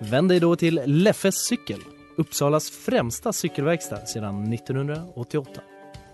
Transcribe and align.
Vänd 0.00 0.28
dig 0.28 0.40
då 0.40 0.56
till 0.56 0.80
Leffes 0.84 1.34
cykel, 1.34 1.80
Uppsalas 2.16 2.70
främsta 2.70 3.32
cykelverkstad 3.32 4.06
sedan 4.06 4.52
1988. 4.52 5.60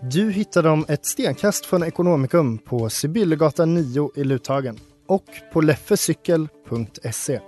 Du 0.01 0.31
hittar 0.31 0.63
dem 0.63 0.85
ett 0.87 1.05
stenkast 1.05 1.65
från 1.65 1.83
Ekonomikum 1.83 2.57
på 2.57 2.89
Sibyllegatan 2.89 3.73
9 3.73 4.11
i 4.15 4.23
Luthagen 4.23 4.79
och 5.07 5.25
på 5.53 5.61
leffecykel.se. 5.61 7.39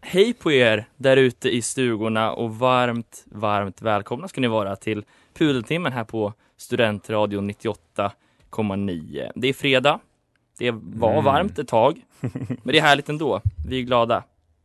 Hej 0.00 0.32
på 0.32 0.52
er 0.52 0.88
där 0.96 1.16
ute 1.16 1.48
i 1.48 1.62
stugorna 1.62 2.32
och 2.32 2.56
varmt, 2.56 3.24
varmt 3.26 3.82
välkomna 3.82 4.28
ska 4.28 4.40
ni 4.40 4.48
vara 4.48 4.76
till 4.76 5.04
Pudeltimmen 5.34 5.92
här 5.92 6.04
på 6.04 6.32
Studentradion 6.56 7.50
98,9. 7.50 9.32
Det 9.34 9.48
är 9.48 9.52
fredag. 9.52 10.00
Det 10.58 10.70
var 10.70 11.12
Mm. 11.12 11.24
varmt 11.24 11.58
ett 11.58 11.68
tag, 11.68 12.00
men 12.20 12.56
det 12.72 12.78
är 12.78 12.82
härligt 12.82 13.08
ändå. 13.08 13.40
Vi 13.68 13.78
är 13.78 13.82
glada. 13.82 14.24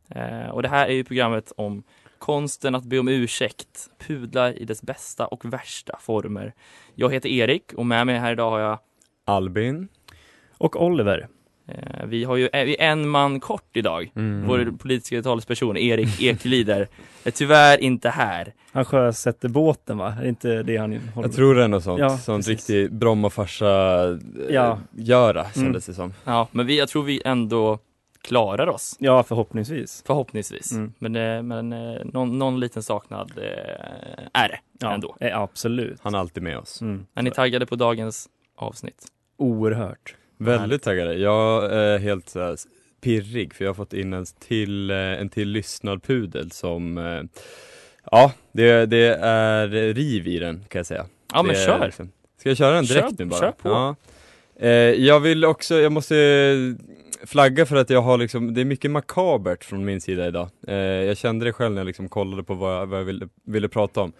Eh, 0.10 0.50
och 0.50 0.62
det 0.62 0.70
här 0.70 0.88
är 0.88 0.94
ju 0.94 1.04
programmet 1.04 1.52
om 1.58 1.84
konsten 2.20 2.76
att 2.76 2.84
be 2.84 3.00
om 3.00 3.08
ursäkt, 3.08 3.90
pudlar 4.08 4.60
i 4.62 4.66
dess 4.66 4.82
bästa 4.82 5.28
och 5.28 5.46
värsta 5.54 5.98
former. 6.00 6.54
Jag 6.96 7.14
heter 7.14 7.30
Erik 7.30 7.74
och 7.74 7.86
med 7.86 8.06
mig 8.06 8.20
här 8.20 8.32
idag 8.32 8.50
har 8.50 8.60
jag 8.60 8.80
Albin. 9.26 9.88
Och 10.58 10.82
Oliver. 10.84 11.28
Eh, 11.68 12.06
vi 12.06 12.24
har 12.24 12.36
ju 12.36 12.50
vi 12.54 12.78
är 12.80 12.92
en 12.92 13.10
man 13.10 13.40
kort 13.40 13.70
idag. 13.78 14.12
Mm. 14.16 14.48
Vår 14.48 14.78
politiska 14.78 15.22
talesperson 15.22 15.78
Erik 15.78 16.22
Ekelider 16.22 16.88
är 17.24 17.32
tyvärr 17.32 17.78
inte 17.78 18.10
här. 18.10 18.54
Han 18.72 18.86
sjösätter 18.86 19.50
båten 19.50 19.98
va? 19.98 20.14
Är 20.20 20.22
det 20.24 20.30
inte 20.30 20.64
det 20.64 20.78
han 20.78 20.92
håller 21.16 21.28
Jag 21.28 21.36
tror 21.36 21.56
det 21.56 21.64
är 21.64 21.68
något 21.68 21.84
sånt, 21.84 22.00
Ja, 22.00 22.18
sånt 22.18 22.46
precis. 22.46 22.70
riktig 22.70 22.94
Brommafarsa 22.94 24.04
eh, 24.04 24.18
Ja. 24.50 24.80
göra 24.92 25.40
Mm. 25.42 25.54
kändes 25.54 25.86
det 25.86 25.94
som. 25.94 26.14
Ja, 26.24 26.48
men 26.52 26.66
vi, 26.66 26.78
jag 26.80 26.90
tror 26.90 27.04
vi 27.04 27.22
ändå 27.26 27.80
klarar 28.22 28.68
oss. 28.68 28.96
Ja, 29.00 29.24
förhoppningsvis. 29.24 30.04
Förhoppningsvis. 30.08 30.72
Mm. 30.72 30.94
Men, 31.00 31.16
eh, 31.16 31.44
men 31.44 31.70
någon, 32.14 32.38
någon 32.40 32.60
liten 32.60 32.84
saknad 32.84 33.32
eh, 33.38 34.42
är 34.44 34.48
det 34.50 34.60
Ja, 34.80 34.94
ändå. 34.94 35.16
absolut. 35.34 36.00
Han 36.02 36.16
är 36.16 36.20
alltid 36.20 36.44
med 36.44 36.58
oss. 36.58 36.82
Mm. 36.82 37.06
Är 37.16 37.22
ni 37.22 37.32
taggade 37.32 37.66
på 37.66 37.76
dagens 37.76 38.30
avsnitt? 38.56 39.06
Oerhört. 39.38 40.16
Väldigt 40.38 40.84
taggade. 40.84 41.14
Jag 41.14 41.74
är 41.74 41.98
helt 41.98 42.30
så 42.30 42.40
här, 42.40 42.56
pirrig 43.02 43.54
för 43.54 43.64
jag 43.66 43.70
har 43.70 43.76
fått 43.76 43.94
in 43.94 44.14
en 44.14 44.26
till, 44.48 44.90
eh, 44.90 44.98
en 44.98 45.30
till 45.30 45.48
lyssnarpudel 45.50 46.52
som 46.52 46.98
eh, 46.98 47.22
Ja, 48.12 48.32
det, 48.52 48.86
det 48.86 49.16
är 49.22 49.68
riv 49.94 50.28
i 50.28 50.40
den 50.40 50.64
kan 50.70 50.80
jag 50.80 50.86
säga. 50.86 51.06
Ja, 51.34 51.44
men 51.44 51.54
det 51.56 51.66
kör! 51.66 51.86
liksom- 51.86 52.12
Ska 52.40 52.50
jag 52.50 52.58
köra 52.58 52.76
den 52.76 52.86
direkt 52.86 53.10
Kör- 53.10 53.16
nu 53.20 53.26
bara? 53.26 53.40
kör 53.40 53.52
på. 53.52 53.70
Ja. 53.70 53.96
Eh, 54.60 54.70
jag 55.06 55.20
vill 55.20 55.46
också, 55.46 55.76
jag 55.80 55.92
måste 55.92 56.16
flagga 57.26 57.66
för 57.66 57.76
att 57.76 57.90
jag 57.90 58.02
har 58.02 58.18
liksom, 58.18 58.54
det 58.54 58.62
är 58.62 58.66
mycket 58.66 58.92
makabert 58.92 59.64
från 59.64 59.86
min 59.86 60.02
sida 60.02 60.28
idag. 60.28 60.50
Eh, 60.68 60.76
jag 60.76 61.18
kände 61.18 61.46
det 61.46 61.54
själv 61.54 61.72
när 61.74 61.80
jag 61.80 61.86
liksom 61.88 62.10
kollade 62.10 62.44
på 62.44 62.54
vad 62.54 62.76
jag, 62.76 62.86
vad 62.86 63.00
jag 63.00 63.06
ville, 63.06 63.28
ville 63.46 63.68
prata 63.70 64.02
om. 64.02 64.12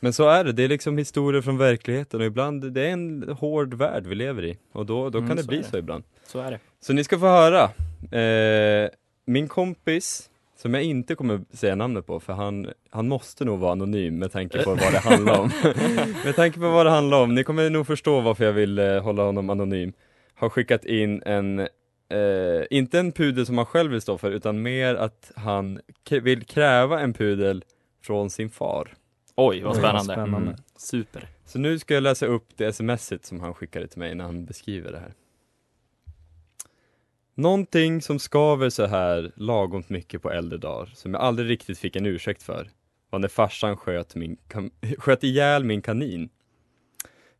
Men 0.00 0.12
så 0.12 0.28
är 0.28 0.44
det, 0.44 0.52
det 0.52 0.62
är 0.64 0.68
liksom 0.68 0.98
historier 0.98 1.42
från 1.42 1.58
verkligheten 1.58 2.20
och 2.20 2.26
ibland, 2.26 2.72
det 2.72 2.82
är 2.82 2.90
en 2.92 3.28
hård 3.40 3.74
värld 3.74 4.06
vi 4.06 4.14
lever 4.14 4.44
i. 4.44 4.58
Och 4.72 4.86
då, 4.86 5.10
då 5.10 5.18
Mm, 5.18 5.28
kan 5.28 5.36
det 5.36 5.46
bli 5.46 5.56
det. 5.56 5.64
så 5.64 5.78
ibland. 5.78 6.04
Så 6.26 6.38
är 6.40 6.50
det. 6.50 6.58
Så 6.80 6.92
ni 6.92 7.04
ska 7.04 7.18
få 7.18 7.26
höra. 7.26 7.70
Eh, 8.20 8.90
min 9.26 9.48
kompis, 9.48 10.30
som 10.56 10.74
jag 10.74 10.82
inte 10.82 11.14
kommer 11.14 11.40
säga 11.52 11.74
namnet 11.74 12.06
på 12.06 12.20
för 12.20 12.32
han, 12.32 12.68
han 12.90 13.08
måste 13.08 13.44
nog 13.44 13.58
vara 13.58 13.72
anonym 13.72 14.18
med 14.18 14.32
tanke 14.32 14.62
på 14.64 14.70
vad 14.70 14.92
det 14.92 14.98
handlar 14.98 15.40
om. 15.40 15.50
med 16.24 16.36
tanke 16.36 16.58
på 16.60 16.68
vad 16.70 16.86
det 16.86 16.90
handlar 16.90 17.22
om, 17.22 17.34
ni 17.34 17.44
kommer 17.44 17.70
nog 17.70 17.86
förstå 17.86 18.20
varför 18.20 18.44
jag 18.44 18.52
vill 18.52 18.78
eh, 18.78 19.02
hålla 19.02 19.22
honom 19.22 19.50
anonym. 19.50 19.92
Har 20.34 20.48
skickat 20.48 20.84
in 20.84 21.22
en, 21.26 21.68
eh, 22.14 22.66
inte 22.70 22.98
en 22.98 23.12
pudel 23.12 23.46
som 23.46 23.58
han 23.58 23.66
själv 23.66 23.90
vill 23.90 24.00
stå 24.00 24.18
för, 24.18 24.30
utan 24.30 24.62
mer 24.62 24.94
att 24.94 25.32
han 25.36 25.80
vill 26.10 26.44
kräva 26.44 27.00
en 27.00 27.12
pudel 27.12 27.64
från 28.02 28.30
sin 28.30 28.50
far. 28.50 28.94
Oj, 29.36 29.62
vad 29.62 29.72
Oj, 29.72 29.78
spännande. 29.78 30.12
spännande. 30.12 30.50
Mm. 30.50 30.60
Super. 30.76 31.28
Så 31.44 31.58
nu 31.58 31.78
ska 31.78 31.94
jag 31.94 32.02
läsa 32.02 32.26
upp 32.26 32.46
det 32.56 32.72
smset 32.72 33.24
som 33.24 33.40
han 33.40 33.54
skickade 33.54 33.86
till 33.86 33.98
mig 33.98 34.14
när 34.14 34.24
han 34.24 34.44
beskriver 34.44 34.92
det 34.92 34.98
här. 34.98 35.14
Någonting 37.34 38.02
som 38.02 38.18
skaver 38.18 38.70
så 38.70 38.86
här 38.86 39.32
lagomt 39.36 39.88
mycket 39.88 40.22
på 40.22 40.30
äldre 40.30 40.58
dagar, 40.58 40.92
som 40.94 41.14
jag 41.14 41.22
aldrig 41.22 41.50
riktigt 41.50 41.78
fick 41.78 41.96
en 41.96 42.06
ursäkt 42.06 42.42
för, 42.42 42.70
var 43.10 43.18
när 43.18 43.28
farsan 43.28 43.76
sköt, 43.76 44.14
min 44.14 44.36
sköt 44.98 45.24
ihjäl 45.24 45.64
min 45.64 45.82
kanin. 45.82 46.28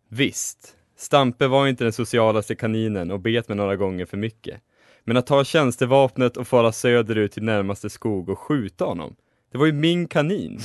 Visst, 0.09 0.77
Stampe 1.05 1.47
var 1.47 1.67
inte 1.67 1.85
den 1.85 1.93
socialaste 1.93 2.55
kaninen 2.55 3.11
och 3.11 3.21
bet 3.21 3.49
mig 3.49 3.57
några 3.57 3.77
gånger 3.77 4.07
för 4.07 4.17
mycket. 4.17 4.61
Men 5.05 5.17
att 5.17 5.27
ta 5.27 5.45
tjänstevapnet 5.45 6.37
och 6.37 6.49
fara 6.49 6.73
söderut 6.73 7.33
till 7.33 7.43
närmaste 7.43 7.91
skog 7.91 8.29
och 8.29 8.39
skjuta 8.39 8.85
honom, 8.85 9.17
det 9.53 9.59
var 9.59 9.67
ju 9.67 9.73
min 9.73 10.09
kanin. 10.09 10.61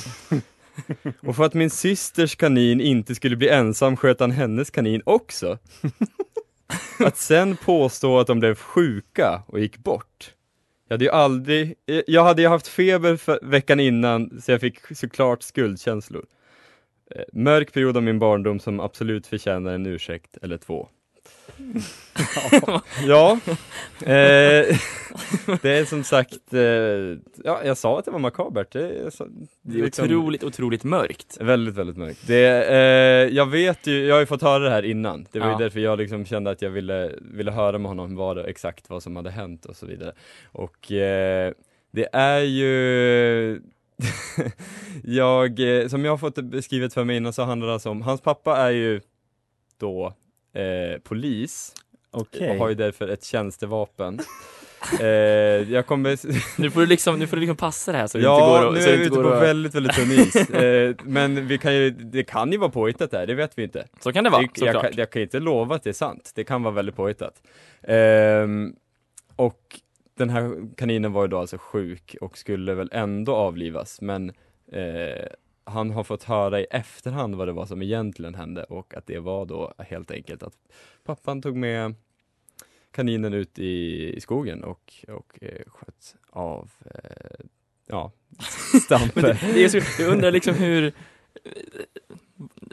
Och 1.20 1.36
för 1.36 1.44
att 1.44 1.54
min 1.54 1.70
systers 1.70 2.36
kanin 2.36 2.80
inte 2.80 3.14
skulle 3.14 3.36
bli 3.36 3.48
ensam 3.48 3.96
sköt 3.96 4.20
han 4.20 4.30
hennes 4.30 4.70
kanin 4.70 5.02
också. 5.06 5.58
Att 6.98 7.16
sen 7.16 7.56
påstå 7.56 8.18
att 8.18 8.26
de 8.26 8.40
blev 8.40 8.54
sjuka 8.54 9.42
och 9.46 9.60
gick 9.60 9.78
bort. 9.78 10.34
Jag 10.88 10.94
hade 10.94 11.04
ju 11.04 11.10
aldrig, 11.10 11.74
jag 12.06 12.24
hade 12.24 12.42
ju 12.42 12.48
haft 12.48 12.68
feber 12.68 13.16
för 13.16 13.38
veckan 13.42 13.80
innan 13.80 14.40
så 14.40 14.50
jag 14.50 14.60
fick 14.60 14.96
såklart 14.96 15.42
skuldkänslor. 15.42 16.24
Eh, 17.16 17.22
Mörk 17.32 17.72
period 17.72 17.96
av 17.96 18.02
min 18.02 18.18
barndom 18.18 18.60
som 18.60 18.80
absolut 18.80 19.26
förtjänar 19.26 19.72
en 19.74 19.86
ursäkt 19.86 20.36
eller 20.42 20.56
två. 20.58 20.88
ja, 23.06 23.38
eh, 24.00 24.06
det 25.62 25.70
är 25.78 25.84
som 25.84 26.04
sagt, 26.04 26.54
eh, 26.54 26.60
ja, 27.44 27.60
jag 27.64 27.76
sa 27.76 27.98
att 27.98 28.04
det 28.04 28.10
var 28.10 28.18
makabert. 28.18 28.72
Det 28.72 28.88
är, 28.98 29.10
så, 29.10 29.26
Det 29.62 29.78
är 29.78 29.82
liksom- 29.84 30.04
otroligt, 30.04 30.44
otroligt 30.44 30.84
mörkt. 30.84 31.36
Väldigt, 31.40 31.74
väldigt 31.74 31.96
mörkt. 31.96 32.26
Det, 32.26 32.64
eh, 32.68 33.34
jag 33.36 33.46
vet 33.46 33.86
ju, 33.86 34.06
jag 34.06 34.14
har 34.14 34.20
ju 34.20 34.26
fått 34.26 34.42
höra 34.42 34.64
det 34.64 34.70
här 34.70 34.82
innan. 34.82 35.26
Det 35.32 35.38
var 35.40 35.46
Ja. 35.46 35.52
ju 35.52 35.58
därför 35.64 35.80
jag 35.80 35.98
liksom 35.98 36.24
kände 36.24 36.50
att 36.50 36.62
jag 36.62 36.70
ville, 36.70 37.12
ville 37.20 37.50
höra 37.50 37.78
med 37.78 37.88
honom 37.88 38.16
vad 38.16 38.36
det, 38.36 38.44
exakt 38.44 38.90
vad 38.90 39.02
som 39.02 39.16
hade 39.16 39.30
hänt 39.30 39.66
och 39.66 39.76
så 39.76 39.86
vidare. 39.86 40.12
Och 40.52 40.92
eh, 40.92 41.52
det 41.92 42.08
är 42.12 42.40
ju 42.40 43.60
jag, 45.04 45.60
eh, 45.80 45.88
som 45.88 46.04
jag 46.04 46.12
har 46.12 46.18
fått 46.18 46.34
beskrivet 46.34 46.94
för 46.94 47.04
mig 47.04 47.16
innan 47.16 47.32
så 47.32 47.42
handlar 47.42 47.66
det 47.68 47.72
alltså 47.74 47.90
om, 47.90 48.02
hans 48.02 48.20
pappa 48.20 48.56
är 48.56 48.70
ju 48.70 49.00
då 49.78 50.06
eh, 50.54 50.98
polis 51.02 51.74
Okej. 52.10 52.50
och 52.50 52.56
har 52.56 52.68
ju 52.68 52.74
därför 52.74 53.08
ett 53.08 53.24
tjänstevapen. 53.24 54.20
eh, 55.00 55.06
jag 55.06 55.86
kommer 55.86 56.18
Nu 56.60 56.70
får 56.70 56.80
du 56.80 56.86
liksom, 56.86 57.18
nu 57.18 57.26
får 57.26 57.36
du 57.36 57.40
liksom 57.40 57.56
passa 57.56 57.92
det 57.92 57.98
här 57.98 58.06
så 58.06 58.18
det 58.18 58.24
ja, 58.24 58.34
inte 58.34 58.46
går 58.60 58.68
att... 58.68 58.74
nu 58.74 58.92
är 58.92 58.96
vi 58.98 59.04
ute 59.06 59.14
på 59.16 59.28
att- 59.28 59.42
väldigt, 59.42 59.74
väldigt 59.74 59.92
tunn 59.92 60.10
is. 60.10 60.36
eh, 60.50 60.94
men 61.04 61.46
vi 61.46 61.58
kan 61.58 61.74
ju, 61.74 61.90
det 61.90 62.24
kan 62.24 62.52
ju 62.52 62.58
vara 62.58 62.70
påhittat 62.70 63.10
där, 63.10 63.26
det 63.26 63.34
vet 63.34 63.58
vi 63.58 63.62
inte. 63.62 63.86
Så 64.00 64.12
kan 64.12 64.24
det 64.24 64.30
vara, 64.30 64.42
Det- 64.42 64.48
jag, 64.54 64.74
såklart. 64.74 64.82
kan, 64.82 64.92
jag 64.96 65.10
kan 65.10 65.22
inte 65.22 65.40
lova 65.40 65.74
att 65.74 65.82
det 65.82 65.90
är 65.90 65.94
sant, 65.94 66.32
det 66.34 66.44
kan 66.44 66.62
vara 66.62 66.74
väldigt 66.74 66.96
påhittat. 66.96 67.42
Ehm, 67.82 68.74
och 69.36 69.60
den 70.20 70.30
här 70.30 70.76
kaninen 70.76 71.12
var 71.12 71.22
ju 71.22 71.28
då 71.28 71.38
alltså 71.38 71.58
sjuk 71.58 72.16
och 72.20 72.38
skulle 72.38 72.74
väl 72.74 72.88
ändå 72.92 73.34
avlivas, 73.34 74.00
men 74.00 74.32
eh, 74.72 75.26
han 75.64 75.90
har 75.90 76.04
fått 76.04 76.24
höra 76.24 76.60
i 76.60 76.64
efterhand 76.70 77.34
vad 77.34 77.48
det 77.48 77.52
var 77.52 77.66
som 77.66 77.82
egentligen 77.82 78.34
hände 78.34 78.64
och 78.64 78.94
att 78.94 79.06
det 79.06 79.18
var 79.18 79.46
då 79.46 79.74
helt 79.78 80.10
enkelt 80.10 80.42
att 80.42 80.54
pappan 81.04 81.42
tog 81.42 81.56
med 81.56 81.94
kaninen 82.90 83.34
ut 83.34 83.58
i, 83.58 84.14
i 84.16 84.20
skogen 84.20 84.64
och, 84.64 85.04
och 85.08 85.38
eh, 85.42 85.62
sköt 85.66 86.16
av, 86.30 86.70
eh, 86.84 87.46
ja, 87.86 88.12
Men 88.72 88.80
Stampe. 88.80 89.20
det, 89.20 89.38
det 89.54 89.64
är 89.64 89.68
så, 89.68 90.02
jag 90.02 90.12
undrar 90.12 90.30
liksom 90.30 90.54
hur 90.54 90.92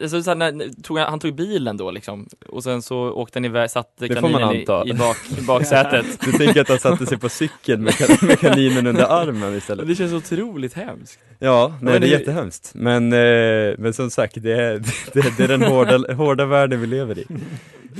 Så, 0.09 0.23
så 0.23 0.29
här, 0.29 0.35
när, 0.35 0.81
tog 0.83 0.97
han, 0.97 1.09
han 1.09 1.19
tog 1.19 1.35
bilen 1.35 1.77
då 1.77 1.91
liksom 1.91 2.27
och 2.49 2.63
sen 2.63 2.81
så 2.81 2.97
åkte 3.11 3.39
han 3.39 3.45
iväg, 3.45 3.69
satte 3.71 4.07
Det 4.07 4.13
kaninen 4.15 4.51
i, 4.55 4.61
i, 4.61 4.65
bak, 4.93 5.17
i 5.39 5.41
baksätet. 5.41 6.05
Du 6.25 6.31
tänker 6.31 6.61
att 6.61 6.69
han 6.69 6.79
satte 6.79 7.05
sig 7.05 7.17
på 7.19 7.29
cykeln 7.29 7.83
med, 7.83 7.93
kan- 7.97 8.27
med 8.27 8.39
kaninen 8.39 8.87
under 8.87 9.03
armen 9.21 9.53
istället? 9.57 9.87
Det 9.87 9.95
känns 9.95 10.13
otroligt 10.13 10.73
hemskt. 10.73 11.19
Ja, 11.39 11.67
nej, 11.67 11.77
men 11.81 11.85
det 11.91 11.97
är 11.97 11.99
det- 11.99 12.07
jättehemskt. 12.07 12.71
Men, 12.75 13.13
eh, 13.13 13.75
men 13.77 13.93
som 13.93 14.09
sagt, 14.09 14.43
det 14.43 14.51
är, 14.53 14.79
det, 15.13 15.37
det 15.37 15.43
är 15.43 15.47
den 15.47 15.61
hårda, 15.61 16.13
hårda 16.13 16.45
världen 16.45 16.81
vi 16.81 16.87
lever 16.87 17.19
i. 17.19 17.25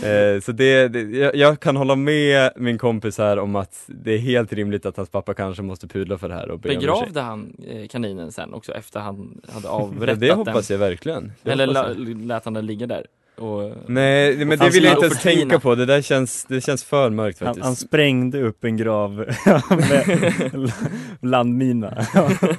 Eh, 0.04 0.42
så 0.42 0.52
det, 0.52 0.88
det 0.88 1.02
jag, 1.02 1.36
jag 1.36 1.60
kan 1.60 1.76
hålla 1.76 1.96
med 1.96 2.52
min 2.56 2.78
kompis 2.78 3.18
här 3.18 3.40
om 3.40 3.56
att 3.56 3.84
det 3.88 4.14
är 4.14 4.18
helt 4.18 4.54
rimligt 4.54 4.86
att 4.86 4.98
hans 4.98 5.10
pappa 5.10 5.34
kanske 5.34 5.64
måste 5.64 5.88
pudla 5.88 6.18
för 6.18 6.30
det 6.30 6.36
här 6.36 6.52
och 6.52 6.60
be. 6.60 6.70
Begravde 6.70 7.22
han 7.22 7.54
eh, 7.68 7.88
kaninen 7.88 8.32
sen 8.32 8.54
också 8.54 8.72
efter 8.74 9.00
han 9.00 9.42
hade 9.54 9.70
avrättat 9.70 10.20
det 10.20 10.32
hoppas 10.34 10.68
den? 10.68 10.76
jag 10.76 10.80
verkligen. 10.90 11.32
Det 11.44 11.52
Eller 11.64 11.96
la, 11.96 12.36
lät 12.36 12.46
han 12.46 12.54
den 12.54 12.66
ligga 12.66 12.88
där? 12.88 13.06
Och, 13.38 13.72
Nej, 13.88 14.38
men 14.38 14.50
det 14.50 14.60
han 14.60 14.72
vill 14.72 14.84
jag 14.84 14.94
inte 14.94 15.06
ens 15.06 15.22
tänka 15.22 15.60
på, 15.60 15.76
det 15.76 15.86
där 15.86 16.02
känns, 16.02 16.46
det 16.46 16.62
känns 16.62 16.84
för 16.84 17.10
mörkt 17.10 17.40
Han, 17.40 17.48
faktiskt. 17.48 17.66
han 17.66 17.76
sprängde 17.76 18.42
upp 18.42 18.64
en 18.64 18.78
grav 18.78 19.26
med 19.70 20.72
landmina. 21.22 22.06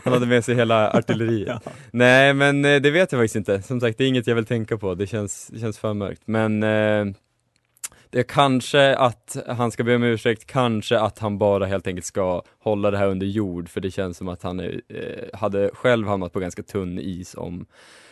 Han 0.04 0.12
hade 0.12 0.26
med 0.26 0.44
sig 0.44 0.54
hela 0.54 0.90
artilleriet. 0.90 1.62
Nej 1.90 2.34
men 2.34 2.64
eh, 2.64 2.80
det 2.80 2.90
vet 2.90 3.12
jag 3.12 3.20
faktiskt 3.20 3.36
inte. 3.36 3.62
Som 3.62 3.80
sagt, 3.80 3.98
det 3.98 4.04
är 4.04 4.08
inget 4.08 4.26
jag 4.26 4.34
vill 4.34 4.46
tänka 4.46 4.78
på. 4.78 4.94
Det 4.94 5.06
känns, 5.06 5.48
det 5.52 5.58
känns 5.58 5.78
för 5.78 5.94
mörkt. 5.94 6.22
Men 6.24 6.62
eh, 6.62 7.04
det 8.10 8.18
är 8.18 8.22
kanske 8.22 8.96
att 8.96 9.36
han 9.46 9.70
ska 9.70 9.84
be 9.84 9.94
om 9.94 10.02
ursäkt, 10.02 10.46
kanske 10.46 10.98
att 10.98 11.18
han 11.18 11.38
bara 11.38 11.66
helt 11.66 11.86
enkelt 11.86 12.06
ska 12.06 12.42
hålla 12.58 12.90
det 12.90 12.98
här 12.98 13.08
under 13.08 13.26
jord. 13.26 13.68
För 13.68 13.80
det 13.80 13.90
känns 13.90 14.16
som 14.16 14.28
att 14.28 14.42
han 14.42 14.60
eh, 14.60 14.70
hade 15.32 15.70
själv 15.72 16.08
hamnat 16.08 16.32
på 16.32 16.40
ganska 16.40 16.62
tunn 16.62 16.98
is 16.98 17.34
om, 17.34 17.66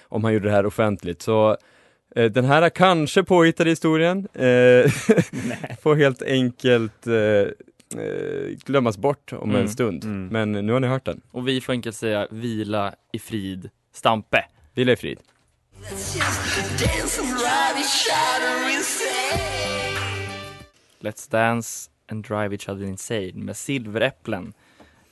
om 0.08 0.24
han 0.24 0.32
gjorde 0.32 0.48
det 0.48 0.54
här 0.54 0.66
offentligt. 0.66 1.22
Så 1.22 1.56
eh, 2.16 2.24
den 2.30 2.44
här 2.44 2.68
kanske 2.70 3.22
påhittade 3.24 3.70
historien 3.70 4.28
eh, 4.34 4.90
får 5.82 5.94
helt 5.96 6.22
enkelt 6.22 7.06
eh, 7.06 7.14
eh, 7.14 8.48
glömmas 8.64 8.98
bort 8.98 9.32
om 9.32 9.50
Mm. 9.50 9.62
en 9.62 9.68
stund. 9.68 10.04
Mm. 10.04 10.28
Men 10.28 10.66
nu 10.66 10.72
har 10.72 10.80
ni 10.80 10.86
hört 10.86 11.04
den. 11.04 11.20
och 11.30 11.48
vi 11.48 11.60
får 11.60 11.72
enkelt 11.72 11.96
säga 11.96 12.26
vila 12.30 12.94
i 13.12 13.18
frid, 13.18 13.70
Stampe. 13.92 14.44
Vila 14.74 14.92
i 14.92 14.96
frid. 14.96 15.18
Let's 21.00 21.26
Dance 21.30 21.90
and 22.10 22.24
Drive 22.24 22.52
Each 22.54 22.68
Other 22.68 22.84
Insane 22.84 23.32
med 23.34 23.56
Silveräpplen. 23.56 24.52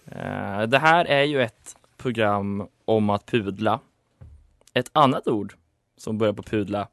Eh, 0.07 0.63
det 0.63 0.79
här 0.79 1.05
är 1.05 1.23
ju 1.23 1.43
ett 1.43 1.77
program 1.97 2.69
om 2.85 3.11
att 3.11 3.27
pudla. 3.27 3.81
Ett 4.75 4.91
annat 4.93 5.29
ord 5.29 5.55
som 5.97 6.19
börjar 6.19 6.33
på 6.33 6.43
pudla 6.43 6.89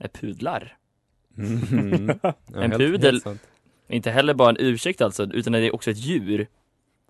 är 0.00 0.08
pudlar. 0.08 0.76
Mm. 1.38 2.18
Ja, 2.22 2.32
En 2.54 2.60
helt- 2.70 2.76
pudel. 2.78 3.02
helt 3.12 3.22
sant. 3.22 3.42
Inte 3.88 4.10
heller 4.10 4.34
bara 4.34 4.50
en 4.50 4.56
ursäkt 4.58 5.00
alltså, 5.00 5.24
utan 5.32 5.52
det 5.52 5.58
är 5.58 5.74
också 5.74 5.90
ett 5.90 5.98
djur. 5.98 6.46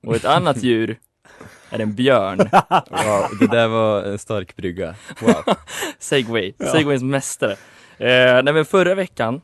Och 0.02 0.16
ett 0.16 0.24
annat 0.24 0.56
djur 0.62 0.98
är 1.70 1.78
en 1.78 1.94
björn. 1.94 2.38
Wow, 2.90 3.38
det 3.40 3.46
där 3.46 3.68
var 3.68 4.02
en 4.02 4.18
stark 4.18 4.56
brygga. 4.56 4.94
Wow. 5.20 5.54
Segway, 5.98 6.52
Segwayns 6.72 7.02
mästare. 7.02 7.52
Eh, 7.98 8.42
nej 8.42 8.52
men 8.54 8.64
förra 8.64 8.94
veckan 8.94 9.40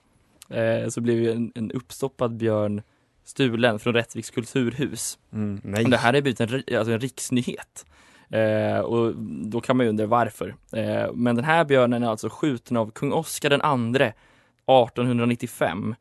eh, 0.48 0.88
så 0.88 1.00
blev 1.00 1.16
ju 1.22 1.32
en, 1.32 1.52
en 1.54 1.70
uppstoppad 1.72 2.36
björn 2.36 2.82
stulen 3.24 3.78
från 3.78 3.94
Rättviks 3.94 4.30
kulturhus. 4.30 5.18
Mm. 5.32 5.60
Nej. 5.64 5.84
Och 5.84 5.90
det 5.90 5.96
här 5.96 6.14
är 6.14 6.22
blivit 6.22 6.40
en, 6.40 6.48
alltså 6.78 6.92
en 6.92 7.00
riksnyhet. 7.00 7.86
Eh, 8.30 8.78
och 8.78 9.14
då 9.46 9.60
kan 9.60 9.76
man 9.76 9.86
ju 9.86 9.90
undra 9.90 10.06
varför. 10.06 10.54
Eh, 10.72 11.12
men 11.12 11.36
den 11.36 11.44
här 11.44 11.64
björnen 11.64 12.02
är 12.02 12.08
alltså 12.08 12.28
skjuten 12.28 12.76
av 12.76 12.90
kung 12.90 13.12
Oscar 13.12 13.50
den 13.50 13.62
andre 13.62 14.06
1895. 14.06 15.94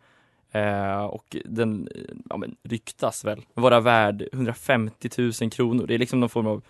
Eh, 0.52 1.06
och 1.06 1.38
den 1.46 1.88
eh, 1.96 2.16
ja, 2.30 2.38
men, 2.38 2.56
ryktas 2.64 3.26
väl 3.26 3.46
vara 3.54 3.80
värd 3.80 4.28
150 4.34 5.10
000 5.42 5.52
kronor. 5.52 5.88
Det 5.88 5.94
är 5.94 5.98
liksom 5.98 6.20
någon 6.20 6.30
form 6.30 6.48
av 6.48 6.62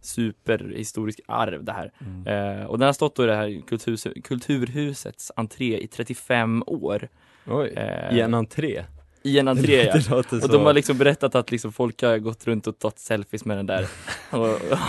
superhistorisk 0.00 1.20
arv 1.26 1.64
det 1.64 1.72
här. 1.72 1.92
Mm. 1.98 2.26
Eh, 2.60 2.66
och 2.66 2.78
den 2.78 2.86
har 2.86 2.92
stått 2.92 3.18
i 3.18 3.22
det 3.22 3.36
här 3.36 3.62
kulturhus, 3.66 4.06
kulturhusets 4.24 5.32
entré 5.36 5.78
i 5.78 5.86
35 5.86 6.62
år. 6.66 7.08
Oj, 7.46 7.72
Eh, 7.76 8.16
i 8.16 8.20
en 8.20 8.34
entré. 8.34 8.84
I 9.26 9.38
en 9.38 9.48
entré 9.48 9.90
ja. 10.08 10.16
Och 10.16 10.24
så. 10.24 10.46
de 10.46 10.64
har 10.64 10.72
liksom 10.72 10.98
berättat 10.98 11.34
att 11.34 11.50
liksom 11.50 11.72
folk 11.72 12.02
har 12.02 12.18
gått 12.18 12.46
runt 12.46 12.66
och 12.66 12.78
tagit 12.78 12.98
selfies 12.98 13.44
med 13.44 13.56
den 13.56 13.66
där. 13.66 13.86
Och, 14.30 14.48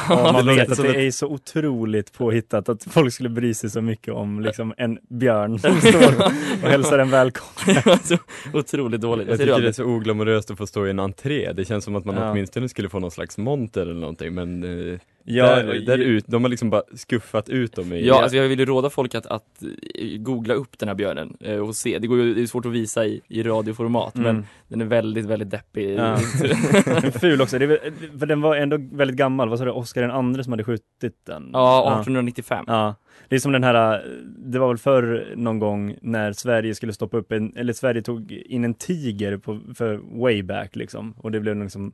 Ja, 0.09 0.31
man 0.33 0.45
det 0.45 0.55
vet 0.55 0.69
att 0.71 0.75
som 0.75 0.85
det 0.85 1.07
är 1.07 1.11
så 1.11 1.27
otroligt 1.27 2.13
påhittat 2.13 2.69
att 2.69 2.83
folk 2.83 3.13
skulle 3.13 3.29
bry 3.29 3.53
sig 3.53 3.69
så 3.69 3.81
mycket 3.81 4.13
om 4.13 4.39
liksom 4.41 4.73
en 4.77 4.99
björn 5.09 5.59
som 5.59 5.81
står 5.81 6.25
och 6.63 6.69
hälsar 6.69 6.99
en 6.99 7.09
välkommen. 7.09 7.99
så 8.03 8.17
otroligt 8.53 9.01
dåligt. 9.01 9.27
jag 9.27 9.37
tycker 9.39 9.61
det 9.61 9.67
är 9.67 9.71
så 9.71 9.83
oglamoröst 9.85 10.51
att 10.51 10.57
få 10.57 10.67
stå 10.67 10.87
i 10.87 10.89
en 10.89 10.99
entré. 10.99 11.53
Det 11.53 11.65
känns 11.65 11.83
som 11.85 11.95
att 11.95 12.05
man 12.05 12.15
Ja. 12.15 12.31
åtminstone 12.31 12.69
skulle 12.69 12.89
få 12.89 12.99
någon 12.99 13.11
slags 13.11 13.37
monter 13.37 13.81
eller 13.81 13.93
någonting 13.93 14.33
men 14.33 14.63
eh, 14.93 14.99
Ja, 15.29 15.55
där, 15.55 15.79
där 15.79 15.97
ut, 15.97 16.25
de 16.27 16.43
har 16.43 16.49
liksom 16.49 16.69
bara 16.69 16.81
skuffat 16.95 17.49
ut 17.49 17.75
dem 17.75 17.93
i 17.93 18.05
Ja, 18.07 18.21
alltså 18.21 18.37
jag 18.37 18.47
vill 18.49 18.59
ju 18.59 18.65
råda 18.65 18.89
folk 18.89 19.15
att, 19.15 19.25
att 19.25 19.63
eh, 19.95 20.17
googla 20.17 20.53
upp 20.53 20.79
den 20.79 20.87
här 20.89 20.95
björnen 20.95 21.37
eh, 21.39 21.57
och 21.57 21.75
se. 21.75 21.99
Det 21.99 22.07
går 22.07 22.17
ju, 22.17 22.33
det 22.33 22.41
är 22.41 22.45
svårt 22.45 22.65
att 22.65 22.71
visa 22.71 23.05
i, 23.05 23.21
i 23.27 23.43
radioformat 23.43 24.15
men 24.15 24.25
Mm. 24.25 24.45
den 24.67 24.81
är 24.81 24.85
väldigt, 24.85 25.25
väldigt 25.25 25.49
deppig. 25.49 25.99
Ja. 25.99 26.17
Ful 27.21 27.41
också, 27.41 27.59
det 27.59 27.79
för 28.19 28.25
den 28.25 28.41
var 28.41 28.55
ändå 28.55 28.77
väldigt 28.91 29.17
gammal, 29.17 29.49
vad 29.49 29.59
sa 29.59 29.65
du, 29.65 29.71
Oscar 29.71 30.01
den 30.01 30.11
andre 30.11 30.43
som 30.43 30.53
hade 30.53 30.63
skjutit 30.63 31.25
den? 31.25 31.49
ja, 31.53 31.81
1895. 32.01 32.65
Ja, 32.67 32.95
det 33.29 33.35
är 33.35 33.39
som 33.39 33.51
den 33.51 33.63
här, 33.63 34.03
det 34.37 34.59
var 34.59 34.67
väl 34.67 34.77
förr 34.77 35.33
någon 35.35 35.59
gång 35.59 35.95
när 36.01 36.31
Sverige 36.33 36.75
skulle 36.75 36.93
stoppa 36.93 37.17
upp 37.17 37.31
en, 37.31 37.53
eller 37.57 37.73
Sverige 37.73 38.01
tog 38.01 38.31
in 38.31 38.63
en 38.63 38.73
tiger 38.73 39.37
på, 39.37 39.59
för 39.75 40.19
way 40.21 40.43
back 40.43 40.75
liksom. 40.75 41.13
Och 41.17 41.31
det 41.31 41.39
blev 41.39 41.63
liksom 41.63 41.93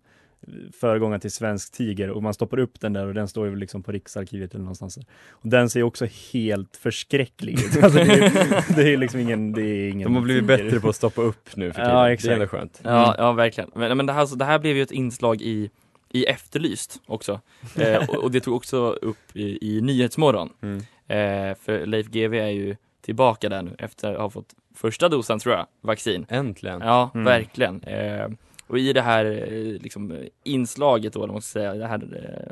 föregångaren 0.79 1.21
till 1.21 1.31
svensk 1.31 1.71
tiger 1.73 2.09
och 2.09 2.23
man 2.23 2.33
stoppar 2.33 2.59
upp 2.59 2.79
den 2.79 2.93
där 2.93 3.07
och 3.07 3.13
den 3.13 3.27
står 3.27 3.47
ju 3.47 3.55
liksom 3.55 3.83
på 3.83 3.91
Riksarkivet 3.91 4.53
eller 4.53 4.63
någonstans. 4.63 4.97
Och 5.29 5.49
den 5.49 5.69
ser 5.69 5.83
också 5.83 6.05
helt 6.33 6.77
förskräcklig 6.77 7.53
ut. 7.53 7.83
Alltså 7.83 7.99
det, 7.99 8.13
är, 8.13 8.75
det 8.75 8.93
är 8.93 8.97
liksom 8.97 9.19
ingen, 9.19 9.51
det 9.51 9.61
är 9.61 9.89
ingen 9.89 10.05
De 10.07 10.15
har 10.15 10.21
blivit 10.23 10.47
tiger. 10.47 10.63
bättre 10.63 10.79
på 10.79 10.89
att 10.89 10.95
stoppa 10.95 11.21
upp 11.21 11.55
nu 11.55 11.73
för 11.73 11.81
Ja, 11.81 11.85
tiden. 11.87 12.03
det 12.05 12.11
exakt. 12.11 12.29
är 12.29 12.33
ändå 12.33 12.47
skönt. 12.47 12.81
Ja, 12.83 13.15
ja 13.17 13.31
verkligen. 13.31 13.69
Men, 13.75 13.97
men 13.97 14.05
det, 14.05 14.13
här, 14.13 14.25
så 14.25 14.35
det 14.35 14.45
här 14.45 14.59
blev 14.59 14.75
ju 14.75 14.81
ett 14.83 14.91
inslag 14.91 15.41
i, 15.41 15.69
i 16.09 16.25
Efterlyst 16.25 17.01
också. 17.05 17.41
Eh, 17.75 17.95
och, 18.09 18.15
och 18.15 18.31
det 18.31 18.39
tog 18.39 18.55
också 18.55 18.77
upp 18.91 19.35
i, 19.35 19.77
i 19.77 19.81
Nyhetsmorgon. 19.81 20.49
Mm. 20.61 20.77
Eh, 21.07 21.55
för 21.57 21.85
Leif 21.85 22.07
GW 22.07 22.39
är 22.39 22.47
ju 22.49 22.75
tillbaka 23.01 23.49
där 23.49 23.61
nu 23.61 23.75
efter 23.79 24.13
att 24.13 24.21
ha 24.21 24.29
fått 24.29 24.53
första 24.75 25.09
dosen 25.09 25.39
tror 25.39 25.55
jag, 25.55 25.65
vaccin. 25.81 26.25
Äntligen. 26.29 26.81
Ja, 26.81 27.11
Mm. 27.13 27.25
verkligen. 27.25 27.83
Eh, 27.83 28.27
och 28.73 28.79
i 28.79 28.93
det 28.93 29.01
här 29.01 29.25
eh, 29.25 29.81
liksom, 29.81 30.17
inslaget 30.43 31.13
då, 31.13 31.23
eller 31.23 31.33
ska 31.33 31.41
säga, 31.41 31.73
det 31.73 31.87
här 31.87 32.01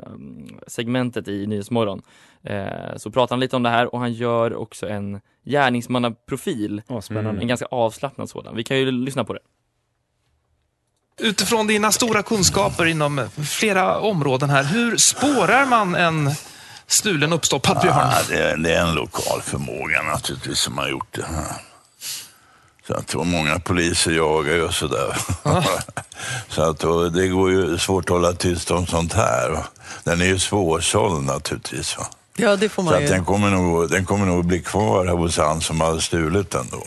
eh, 0.04 0.12
segmentet 0.66 1.28
i 1.28 1.46
Nyhetsmorgon 1.46 2.02
eh, 2.42 2.96
så 2.96 3.10
pratar 3.10 3.34
han 3.34 3.40
lite 3.40 3.56
om 3.56 3.62
det 3.62 3.68
här 3.68 3.94
och 3.94 4.00
han 4.00 4.12
gör 4.12 4.54
också 4.54 4.88
en 4.88 5.20
gärningsmannaprofil, 5.44 6.82
Åh, 6.88 7.00
spännande. 7.00 7.40
En 7.40 7.48
ganska 7.48 7.66
avslappnad 7.66 8.30
sådan. 8.30 8.56
Vi 8.56 8.64
kan 8.64 8.78
ju 8.78 8.90
lyssna 8.90 9.24
på 9.24 9.32
det. 9.32 9.40
Utifrån 11.20 11.66
dina 11.66 11.92
stora 11.92 12.22
kunskaper 12.22 12.86
inom 12.86 13.28
flera 13.44 13.98
områden 14.00 14.50
här, 14.50 14.64
hur 14.64 14.96
spårar 14.96 15.66
man 15.66 15.94
en 15.94 16.30
stulen 16.86 17.32
uppstoppad 17.32 17.82
björn? 17.82 17.96
Ja, 17.96 18.18
det, 18.28 18.38
är, 18.38 18.56
det 18.56 18.74
är 18.74 18.86
en 18.86 18.94
lokal 18.94 19.42
förmåga 19.42 20.02
naturligtvis 20.02 20.58
som 20.58 20.78
har 20.78 20.88
gjort 20.88 21.14
det. 21.14 21.26
Så 22.86 22.94
att, 22.94 23.14
och 23.14 23.26
många 23.26 23.58
poliser 23.58 24.10
jagar 24.12 24.54
ju 24.54 24.62
och 24.62 24.74
sådär. 24.74 25.16
så 26.48 26.62
att, 26.70 26.84
och 26.84 27.12
det 27.12 27.28
går 27.28 27.50
ju 27.50 27.78
svårt 27.78 28.04
att 28.04 28.10
hålla 28.10 28.32
tyst 28.32 28.70
om 28.70 28.86
sånt 28.86 29.12
här. 29.12 29.50
Va? 29.50 29.64
Den 30.04 30.20
är 30.20 30.24
ju 30.24 30.38
svårsåld 30.38 31.24
naturligtvis. 31.24 31.98
Va? 31.98 32.06
Ja, 32.36 32.56
det 32.56 32.68
får 32.68 32.82
Så 32.82 32.86
man 32.90 32.94
att 32.94 33.02
ju. 33.02 33.06
den 33.06 33.24
kommer, 33.24 33.50
nog, 33.50 33.90
den 33.90 34.04
kommer 34.04 34.26
nog 34.26 34.44
bli 34.44 34.60
kvar 34.62 35.06
här 35.06 35.12
hos 35.12 35.36
han 35.38 35.60
som 35.60 35.80
har 35.80 35.98
stulit 35.98 36.50
den 36.50 36.66
då. 36.70 36.82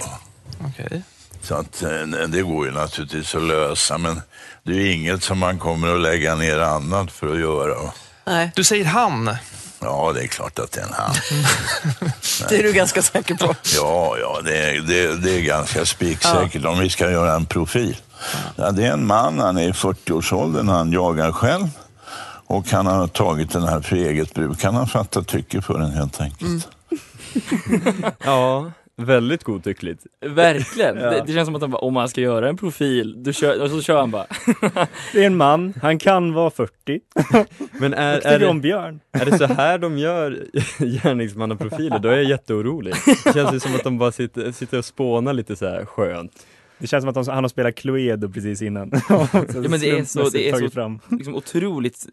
Okej. 0.67 1.01
Så 1.41 1.55
att 1.55 1.83
eh, 1.83 1.89
det 2.27 2.41
går 2.41 2.65
ju 2.65 2.71
naturligtvis 2.71 3.35
att 3.35 3.43
lösa 3.43 3.97
men 3.97 4.21
det 4.63 4.71
är 4.71 4.75
ju 4.77 4.91
inget 4.93 5.23
som 5.23 5.39
man 5.39 5.59
kommer 5.59 5.95
att 5.95 6.01
lägga 6.01 6.35
ner 6.35 6.59
annat 6.59 7.11
för 7.11 7.33
att 7.33 7.39
göra. 7.39 7.73
Va? 7.83 7.93
Nej, 8.25 8.51
Du 8.55 8.63
säger 8.63 8.85
han. 8.85 9.35
Ja, 9.85 10.11
det 10.13 10.23
är 10.23 10.27
klart 10.27 10.59
att 10.59 10.71
det 10.71 10.81
är 10.81 10.85
en 10.85 10.93
han. 10.93 11.15
det 12.49 12.59
är 12.59 12.63
du 12.63 12.73
ganska 12.73 13.01
säker 13.01 13.35
på. 13.35 13.55
Ja, 13.75 14.17
ja, 14.21 14.41
det 14.45 14.57
är, 14.57 14.81
det, 14.81 15.15
det 15.15 15.37
är 15.37 15.41
ganska 15.41 15.85
spiksäkert 15.85 16.65
om 16.65 16.79
vi 16.79 16.89
ska 16.89 17.11
göra 17.11 17.35
en 17.35 17.45
profil. 17.45 17.97
Ja, 18.55 18.71
det 18.71 18.85
är 18.85 18.91
en 18.91 19.07
man, 19.07 19.39
han 19.39 19.57
är 19.57 19.69
i 19.69 19.71
40-årsåldern, 19.71 20.69
han 20.69 20.91
jagar 20.91 21.31
själv. 21.31 21.67
Och 22.47 22.69
han 22.69 22.87
har 22.87 23.07
tagit 23.07 23.51
den 23.51 23.63
här 23.63 23.81
för 23.81 23.95
eget 23.95 24.33
bruk. 24.33 24.63
Han 24.63 24.75
har 24.75 24.85
fattat 24.85 25.27
tycke 25.27 25.61
för 25.61 25.79
den 25.79 25.91
helt 25.91 26.21
enkelt. 26.21 26.67
Ja, 28.23 28.71
väldigt 28.97 29.43
godtyckligt. 29.43 30.05
Verkligen! 30.25 30.97
Ja. 31.05 31.09
det, 31.09 31.23
det 31.27 31.33
känns 31.33 31.45
som 31.45 31.55
att 31.55 31.61
han 31.61 31.71
bara, 31.71 31.77
om 31.77 31.93
man 31.93 32.09
ska 32.09 32.21
göra 32.21 32.49
en 32.49 32.57
profil, 32.57 33.23
du 33.23 33.33
kör, 33.33 33.61
och 33.61 33.69
så 33.69 33.81
kör 33.81 33.99
han 33.99 34.11
bara. 34.11 34.25
Det 35.13 35.23
är 35.23 35.27
en 35.27 35.37
man, 35.37 35.73
han 35.81 35.97
kan 35.99 36.33
vara 36.33 36.49
40 36.49 36.99
Men 37.79 37.93
är, 37.93 38.17
är, 38.17 38.21
tycker 38.21 38.49
om 38.49 38.57
det, 38.57 38.61
björn. 38.61 38.99
är 39.11 39.25
det 39.25 39.37
så 39.37 39.45
här 39.45 39.77
de 39.77 39.97
gör 39.97 40.45
gärningsmannaprofiler? 40.79 41.99
Då 41.99 42.09
är 42.09 42.15
jag 42.15 42.23
jätteorolig. 42.23 42.93
Det 43.25 43.33
känns 43.33 43.53
ju 43.53 43.59
som 43.59 43.75
att 43.75 43.83
de 43.83 43.97
bara 43.97 44.11
sitter, 44.11 44.51
sitter 44.51 44.77
och 44.77 44.85
spånar 44.85 45.33
lite 45.33 45.55
så 45.55 45.65
här 45.65 45.85
skönt. 45.85 46.45
Det 46.77 46.87
känns 46.87 47.01
som 47.01 47.09
att 47.09 47.25
de, 47.25 47.33
han 47.33 47.43
har 47.43 47.49
spelat 47.49 47.75
Cluedo 47.75 48.29
precis 48.29 48.61
innan. 48.61 48.91
Ja, 49.09 49.27
men 49.69 49.79
det 49.79 49.89
är 49.89 50.03
så, 50.03 50.29
det 50.29 50.49
är 50.49 50.57
så 50.57 50.69
fram. 50.69 50.99
liksom 51.09 51.35
otroligt 51.35 52.07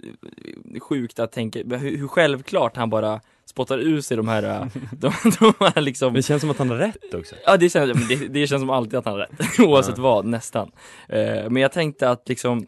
sjukt 0.81 1.19
att 1.19 1.33
tänka 1.33 1.59
hur, 1.59 1.97
hur 1.97 2.09
självklart 2.09 2.77
han 2.77 2.91
bara 2.91 3.21
spottar 3.45 3.79
ur 3.79 4.01
sig 4.01 4.17
de 4.17 4.29
här, 4.29 4.43
de, 4.93 5.13
de 5.39 5.53
här 5.59 5.81
liksom 5.81 6.15
Det 6.15 6.23
känns 6.23 6.41
som 6.41 6.51
att 6.51 6.59
han 6.59 6.71
har 6.71 6.77
rätt 6.77 7.15
också. 7.15 7.35
Ja 7.47 7.57
det 7.57 7.69
känns, 7.69 7.99
men 7.99 8.09
det, 8.09 8.29
det 8.29 8.47
känns 8.47 8.63
som 8.63 8.71
alltid 8.71 8.99
att 8.99 9.05
han 9.05 9.15
har 9.15 9.21
rätt, 9.21 9.59
oavsett 9.61 9.99
vad, 9.99 10.25
nästan. 10.25 10.71
Eh, 11.09 11.51
men 11.51 11.57
jag 11.57 11.73
tänkte 11.73 12.11
att 12.11 12.29
liksom 12.29 12.59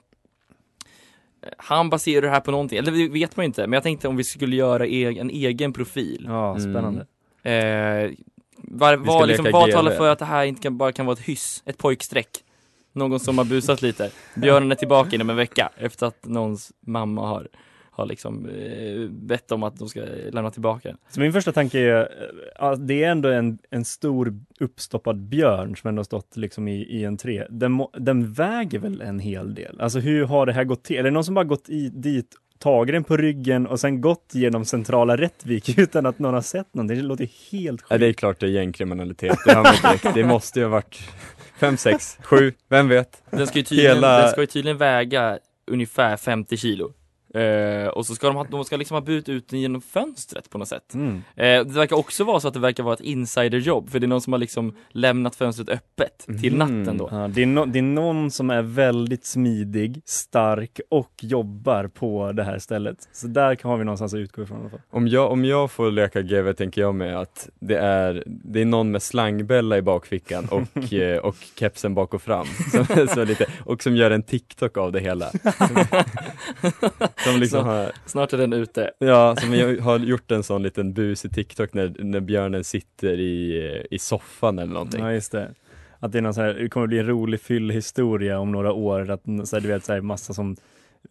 eh, 1.42 1.48
han 1.58 1.90
baserar 1.90 2.22
det 2.22 2.30
här 2.30 2.40
på 2.40 2.50
någonting, 2.50 2.78
eller 2.78 2.92
det 2.92 3.08
vet 3.08 3.36
man 3.36 3.44
ju 3.44 3.46
inte, 3.46 3.60
men 3.66 3.72
jag 3.72 3.82
tänkte 3.82 4.08
om 4.08 4.16
vi 4.16 4.24
skulle 4.24 4.56
göra 4.56 4.86
e 4.86 5.18
en 5.18 5.30
egen 5.30 5.72
profil. 5.72 6.24
Ja, 6.28 6.58
spännande. 6.58 7.06
Eh, 7.42 8.10
var, 8.56 8.96
vad, 8.96 9.28
liksom, 9.28 9.46
vad 9.52 9.70
talar 9.70 9.90
för 9.90 10.08
att 10.08 10.18
det 10.18 10.24
här 10.24 10.44
inte 10.44 10.62
kan, 10.62 10.78
bara 10.78 10.92
kan 10.92 11.06
vara 11.06 11.14
ett 11.14 11.24
hyss, 11.24 11.62
ett 11.66 11.78
pojkstreck? 11.78 12.28
Någon 12.92 13.20
som 13.20 13.38
har 13.38 13.44
busat 13.44 13.82
lite. 13.82 14.10
Björnen 14.34 14.72
är 14.72 14.76
tillbaka 14.76 15.14
inom 15.14 15.30
en 15.30 15.36
vecka 15.36 15.70
efter 15.76 16.06
att 16.06 16.24
någons 16.24 16.72
mamma 16.86 17.26
har, 17.26 17.48
har 17.96 18.06
liksom 18.06 18.48
eh, 18.48 19.08
bett 19.10 19.52
om 19.52 19.62
att 19.62 19.76
de 19.78 19.88
ska 19.88 20.00
lämna 20.30 20.50
tillbaka 20.50 20.88
den. 20.88 20.98
Så 21.08 21.20
min 21.20 21.32
första 21.32 21.52
tanke 21.52 21.78
är, 21.80 22.00
eh, 22.00 22.06
ja, 22.58 22.76
det 22.76 23.04
är 23.04 23.10
ändå 23.10 23.28
en, 23.28 23.58
en 23.70 23.84
stor 23.84 24.34
uppstoppad 24.60 25.16
björn 25.20 25.76
som 25.76 25.88
ändå 25.88 25.98
har 26.00 26.04
stått 26.04 26.36
liksom 26.36 26.68
i, 26.68 26.82
i 26.82 27.04
en 27.04 27.16
tre. 27.16 27.46
Den, 27.50 27.72
må, 27.72 27.90
den 27.98 28.32
väger 28.32 28.78
väl 28.78 29.00
en 29.00 29.18
hel 29.18 29.54
del? 29.54 29.80
Alltså 29.80 29.98
hur 29.98 30.24
har 30.24 30.46
det 30.46 30.52
här 30.52 30.64
gått 30.64 30.84
till? 30.84 30.96
Är 30.96 31.02
det 31.02 31.10
någon 31.10 31.24
som 31.24 31.34
bara 31.34 31.44
gått 31.44 31.68
i, 31.68 31.88
dit, 31.88 32.34
tagit 32.58 32.94
den 32.94 33.04
på 33.04 33.16
ryggen 33.16 33.66
och 33.66 33.80
sen 33.80 34.00
gått 34.00 34.30
genom 34.32 34.64
centrala 34.64 35.16
Rättvik 35.16 35.78
utan 35.78 36.06
att 36.06 36.18
någon 36.18 36.34
har 36.34 36.40
sett 36.40 36.74
någonting? 36.74 36.96
Det 36.96 37.02
låter 37.02 37.28
helt 37.52 37.80
Ja, 37.82 37.86
sjukt. 37.94 38.00
det 38.00 38.06
är 38.06 38.12
klart 38.12 38.40
det 38.40 38.46
är 38.46 38.50
gängkriminalitet, 38.50 39.38
det, 39.46 40.10
det 40.14 40.24
måste 40.24 40.58
ju 40.58 40.64
ha 40.64 40.70
varit 40.70 40.98
fem, 41.60 41.76
sex, 41.76 42.18
sju, 42.22 42.52
vem 42.68 42.88
vet? 42.88 43.22
Den 43.30 43.46
ska 43.46 43.58
ju 43.58 43.64
tydligen, 43.64 43.94
Hela- 43.96 44.18
den 44.20 44.28
ska 44.30 44.40
ju 44.40 44.46
tydligen 44.46 44.78
väga 44.78 45.38
ungefär 45.66 46.16
50 46.16 46.56
kilo. 46.56 46.92
Eh, 47.34 47.88
och 47.88 48.06
så 48.06 48.14
ska 48.14 48.26
de, 48.26 48.36
ha, 48.36 48.44
de 48.50 48.64
ska 48.64 48.76
liksom 48.76 48.94
ha 48.94 49.00
burit 49.00 49.28
ut 49.28 49.48
den 49.48 49.60
genom 49.60 49.80
fönstret 49.80 50.50
på 50.50 50.58
något 50.58 50.68
sätt. 50.68 50.94
Mm. 50.94 51.16
Eh, 51.36 51.44
det 51.44 51.64
verkar 51.64 51.96
också 51.96 52.24
vara 52.24 52.40
så 52.40 52.48
att 52.48 52.54
det 52.54 52.60
verkar 52.60 52.82
vara 52.82 52.94
ett 52.94 53.00
insiderjobb, 53.00 53.90
för 53.90 53.98
det 54.00 54.06
är 54.06 54.08
någon 54.08 54.20
som 54.20 54.32
har 54.32 54.40
liksom 54.40 54.76
lämnat 54.90 55.36
fönstret 55.36 55.68
öppet 55.68 56.26
till 56.42 56.56
Mhm. 56.56 56.58
natten 56.78 56.98
då. 56.98 57.08
Ja, 57.10 57.28
det, 57.28 57.42
är 57.42 57.46
no, 57.46 57.64
det 57.66 57.78
är 57.78 57.82
någon 57.82 58.30
som 58.30 58.50
är 58.50 58.62
väldigt 58.62 59.24
smidig, 59.26 60.02
stark 60.04 60.80
och 60.90 61.10
jobbar 61.22 61.86
på 61.88 62.32
det 62.32 62.42
här 62.44 62.58
stället. 62.58 62.96
Så 63.12 63.26
där 63.26 63.58
har 63.62 63.76
vi 63.76 63.84
någonstans 63.84 64.14
att 64.14 64.18
utgå 64.18 64.42
ifrån 64.42 64.58
i 64.58 64.60
alla 64.60 64.70
fall. 64.70 64.80
Om 64.90 65.08
jag, 65.08 65.32
om 65.32 65.44
jag 65.44 65.70
får 65.70 65.90
leka 65.90 66.22
GV 66.22 66.52
tänker 66.52 66.80
jag 66.80 66.94
med 66.94 67.18
att 67.20 67.48
det 67.60 67.76
är, 67.78 68.22
det 68.26 68.60
är 68.60 68.64
någon 68.64 68.90
med 68.90 69.02
slangbälla 69.02 69.76
i 69.78 69.82
bakfickan 69.82 70.48
och, 70.50 70.92
eh, 70.92 71.18
och 71.18 71.36
kepsen 71.58 71.94
bak 71.94 72.14
och 72.14 72.22
fram. 72.22 72.46
Som, 72.72 73.08
så 73.08 73.24
lite, 73.24 73.46
och 73.64 73.82
som 73.82 73.96
gör 73.96 74.10
en 74.10 74.22
TikTok 74.22 74.76
av 74.78 74.92
det 74.92 75.00
hela. 75.00 75.30
Som 77.24 77.40
liksom 77.40 77.60
Så- 77.60 77.66
har, 77.66 77.90
Snart 78.06 78.32
är 78.32 78.38
den 78.38 78.52
ute. 78.52 78.90
ja, 78.98 79.36
som 79.36 79.54
jag 79.54 79.80
har 79.80 79.98
gjort 79.98 80.30
en 80.30 80.42
sån 80.42 80.62
liten 80.62 80.92
bus 80.92 81.24
i 81.24 81.28
TikTok 81.28 81.74
när, 81.74 81.94
när 81.98 82.20
björnen 82.20 82.64
sitter 82.64 83.20
i, 83.20 83.86
i 83.90 83.98
soffan 83.98 84.58
eller 84.58 84.72
någonting. 84.72 85.00
Ja, 85.04 85.12
just 85.12 85.32
det. 85.32 85.50
Att 85.98 86.12
det 86.12 86.18
är 86.18 86.22
någon 86.22 86.34
så 86.34 86.40
här, 86.40 86.54
det 86.54 86.68
kommer 86.68 86.86
bli 86.86 86.98
en 86.98 87.06
rolig 87.06 87.40
fyllhistoria 87.40 88.38
om 88.38 88.52
några 88.52 88.72
år. 88.72 89.10
Att 89.10 89.22
så 89.44 89.56
här, 89.56 89.60
du 89.60 89.68
vet, 89.68 89.84
så 89.84 89.92
här, 89.92 90.00
massa 90.00 90.34
som 90.34 90.56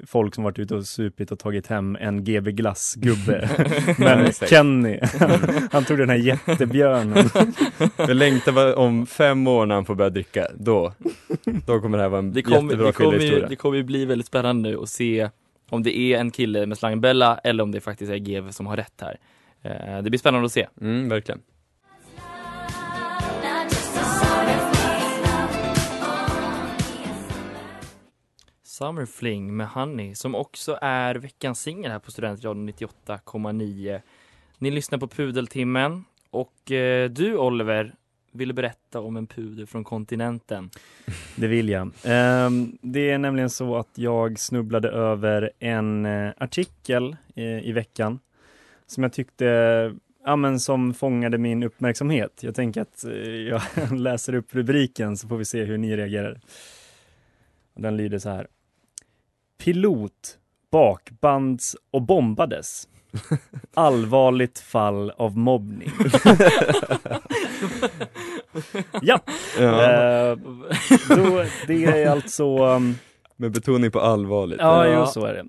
folk 0.07 0.35
som 0.35 0.43
varit 0.43 0.59
ute 0.59 0.75
och 0.75 0.85
supit 0.85 1.31
och 1.31 1.39
tagit 1.39 1.67
hem 1.67 1.95
en 2.01 2.23
GB 2.23 2.51
glassgubbe. 2.51 3.49
Men. 3.97 4.31
Kenny, 4.33 4.99
han 5.71 5.83
tog 5.85 5.97
den 5.97 6.09
här 6.09 6.15
jättebjörnen. 6.17 7.29
Jag 7.97 8.15
längtar 8.15 8.75
om 8.75 9.05
fem 9.05 9.47
år 9.47 9.65
när 9.65 9.75
han 9.75 9.85
får 9.85 9.95
börja 9.95 10.09
dricka, 10.09 10.47
då, 10.55 10.93
då 11.65 11.79
kommer 11.81 11.97
det 11.97 12.03
här 12.03 12.09
vara 12.09 12.19
en 12.19 12.33
Det 12.33 12.41
kommer, 12.41 12.57
jättebra 12.61 12.87
det, 12.87 12.93
kommer 12.93 13.19
ju, 13.19 13.45
det 13.49 13.55
kommer 13.55 13.77
ju 13.77 13.83
bli 13.83 14.05
väldigt 14.05 14.27
spännande 14.27 14.69
nu 14.69 14.77
att 14.77 14.89
se 14.89 15.29
om 15.69 15.83
det 15.83 15.97
är 15.97 16.19
en 16.19 16.31
kille 16.31 16.65
med 16.65 16.77
slangbella 16.77 17.37
eller 17.43 17.63
om 17.63 17.71
det 17.71 17.81
faktiskt 17.81 18.11
är 18.11 18.17
GV 18.17 18.51
som 18.51 18.67
har 18.67 18.77
rätt 18.77 19.01
här. 19.01 19.17
Eh, 19.61 20.03
det 20.03 20.09
blir 20.09 20.19
spännande 20.19 20.45
att 20.45 20.51
se. 20.51 20.67
Mm, 20.81 21.09
verkligen. 21.09 21.41
Summer 28.63 29.05
Fling 29.05 29.57
med 29.57 29.67
Honey 29.67 30.15
som 30.15 30.35
också 30.35 30.77
är 30.81 31.15
veckans 31.15 31.61
singel 31.61 31.91
här 31.91 31.99
på 31.99 32.11
Studentradion 32.11 32.69
98,9. 32.69 34.01
Ni 34.57 34.71
lyssnar 34.71 34.99
på 34.99 35.07
Pudeltimmen 35.07 36.05
och 36.29 36.71
eh, 36.71 37.09
du 37.09 37.37
Oliver 37.37 37.95
ville 38.33 38.53
berätta 38.53 39.01
om 39.01 39.17
en 39.17 39.27
pudel 39.27 39.67
från 39.67 39.83
kontinenten. 39.83 40.69
Det 41.35 41.47
vill 41.47 41.69
jag. 41.69 41.91
Ehm, 42.03 42.77
det 42.81 43.11
är 43.11 43.17
nämligen 43.17 43.49
så 43.49 43.75
att 43.75 43.91
jag 43.95 44.39
snubblade 44.39 44.89
över 44.89 45.51
en 45.59 46.05
eh, 46.05 46.31
artikel 46.37 47.15
eh, 47.35 47.67
i 47.67 47.71
veckan 47.71 48.19
som 48.87 49.03
jag 49.03 49.13
tyckte 49.13 49.45
ja, 50.25 50.35
men 50.35 50.59
som 50.59 50.93
fångade 50.93 51.37
min 51.37 51.63
uppmärksamhet. 51.63 52.43
Jag 52.43 52.55
tänker 52.55 52.81
att 52.81 53.03
eh, 53.03 53.11
jag 53.27 53.61
läser 53.99 54.35
upp 54.35 54.55
rubriken 54.55 55.17
så 55.17 55.27
får 55.27 55.37
vi 55.37 55.45
se 55.45 55.63
hur 55.63 55.77
ni 55.77 55.97
reagerar. 55.97 56.39
Den 57.75 57.97
lyder 57.97 58.19
så 58.19 58.29
här. 58.29 58.47
Pilot 59.57 60.37
bakbands 60.71 61.75
och 61.91 62.01
bombades. 62.01 62.87
Allvarligt 63.73 64.59
fall 64.59 65.11
av 65.11 65.37
mobbning. 65.37 65.91
ja, 69.01 69.19
Ja, 69.59 69.83
Eh, 69.83 70.37
då, 71.09 71.43
det 71.67 71.85
är 71.85 72.09
alltså... 72.09 72.57
um, 72.57 72.95
med 73.35 73.51
betoning 73.51 73.91
på 73.91 73.99
allvarligt. 73.99 74.59
Ja, 74.59 74.87
Ja. 74.87 74.99
jo, 74.99 75.05
så 75.05 75.25
är 75.25 75.33
det. 75.33 75.43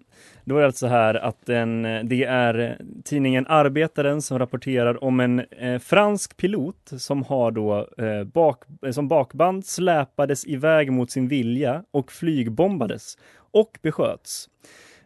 Då 0.46 0.56
är 0.56 0.60
det 0.60 0.66
alltså 0.66 0.86
här 0.86 1.14
att 1.14 1.48
en, 1.48 1.82
det 2.08 2.24
är 2.24 2.78
tidningen 3.04 3.46
Arbetaren 3.48 4.22
som 4.22 4.38
rapporterar 4.38 5.04
om 5.04 5.20
en 5.20 5.40
eh, 5.40 5.78
fransk 5.78 6.36
pilot 6.36 6.90
som 6.98 7.22
har 7.22 7.50
då 7.50 7.88
eh, 7.98 8.24
bak, 8.24 8.62
som 8.92 9.08
bakband 9.08 9.66
släpades 9.66 10.46
iväg 10.46 10.92
mot 10.92 11.10
sin 11.10 11.28
vilja 11.28 11.84
och 11.90 12.12
flygbombades 12.12 13.18
och 13.52 13.78
besköts. 13.82 14.48